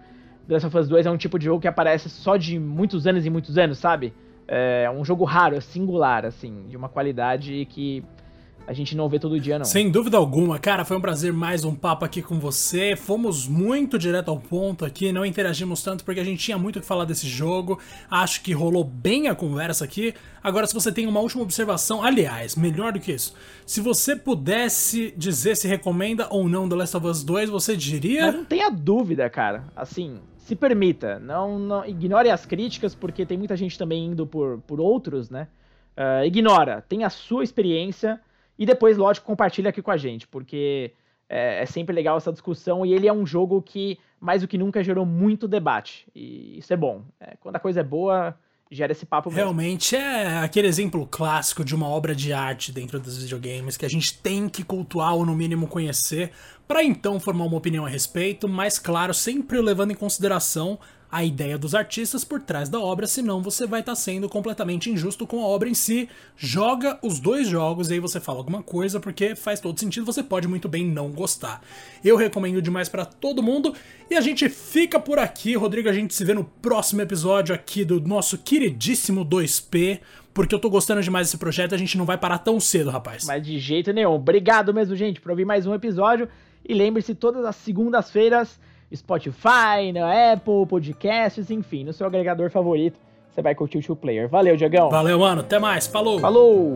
[0.48, 3.06] The Last of Us 2 é um tipo de jogo que aparece só de muitos
[3.06, 4.12] anos e muitos anos, sabe?
[4.48, 8.04] É um jogo raro, singular, assim, de uma qualidade que
[8.66, 9.64] a gente não vê todo dia, não.
[9.64, 12.94] Sem dúvida alguma, cara, foi um prazer mais um papo aqui com você.
[12.96, 16.80] Fomos muito direto ao ponto aqui, não interagimos tanto porque a gente tinha muito o
[16.80, 17.78] que falar desse jogo.
[18.10, 20.14] Acho que rolou bem a conversa aqui.
[20.42, 23.34] Agora, se você tem uma última observação, aliás, melhor do que isso,
[23.66, 28.26] se você pudesse dizer se recomenda ou não The Last of Us 2, você diria?
[28.26, 29.64] Mas não tenha dúvida, cara.
[29.74, 34.60] Assim, se permita, não, não ignore as críticas porque tem muita gente também indo por,
[34.66, 35.48] por outros, né?
[35.96, 38.18] Uh, ignora, tem a sua experiência
[38.58, 40.92] e depois, lógico, compartilha aqui com a gente, porque
[41.28, 44.58] é, é, sempre legal essa discussão e ele é um jogo que, mais do que
[44.58, 46.06] nunca, gerou muito debate.
[46.14, 47.02] E isso é bom.
[47.18, 48.36] É, quando a coisa é boa,
[48.70, 49.42] gera esse papo mesmo.
[49.42, 53.88] Realmente é aquele exemplo clássico de uma obra de arte dentro dos videogames que a
[53.88, 56.30] gente tem que cultuar ou no mínimo conhecer
[56.66, 60.78] para então formar uma opinião a respeito, mas claro, sempre levando em consideração
[61.12, 64.88] a ideia dos artistas por trás da obra, senão você vai estar tá sendo completamente
[64.88, 66.08] injusto com a obra em si.
[66.34, 70.22] Joga os dois jogos e aí você fala alguma coisa, porque faz todo sentido, você
[70.22, 71.60] pode muito bem não gostar.
[72.02, 73.74] Eu recomendo demais para todo mundo
[74.10, 75.90] e a gente fica por aqui, Rodrigo.
[75.90, 80.00] A gente se vê no próximo episódio aqui do nosso queridíssimo 2P.
[80.32, 83.26] Porque eu tô gostando demais desse projeto, a gente não vai parar tão cedo, rapaz.
[83.26, 84.12] Mas de jeito nenhum.
[84.12, 86.26] Obrigado mesmo, gente, por ouvir mais um episódio.
[86.66, 88.58] E lembre-se, todas as segundas-feiras
[88.94, 92.98] Spotify, na Apple, podcasts, enfim, no seu agregador favorito,
[93.30, 94.28] você vai curtir o Two Player.
[94.28, 94.90] Valeu, Diagão.
[94.90, 95.40] Valeu, mano.
[95.40, 95.86] Até mais.
[95.86, 96.18] Falou.
[96.18, 96.74] Falou.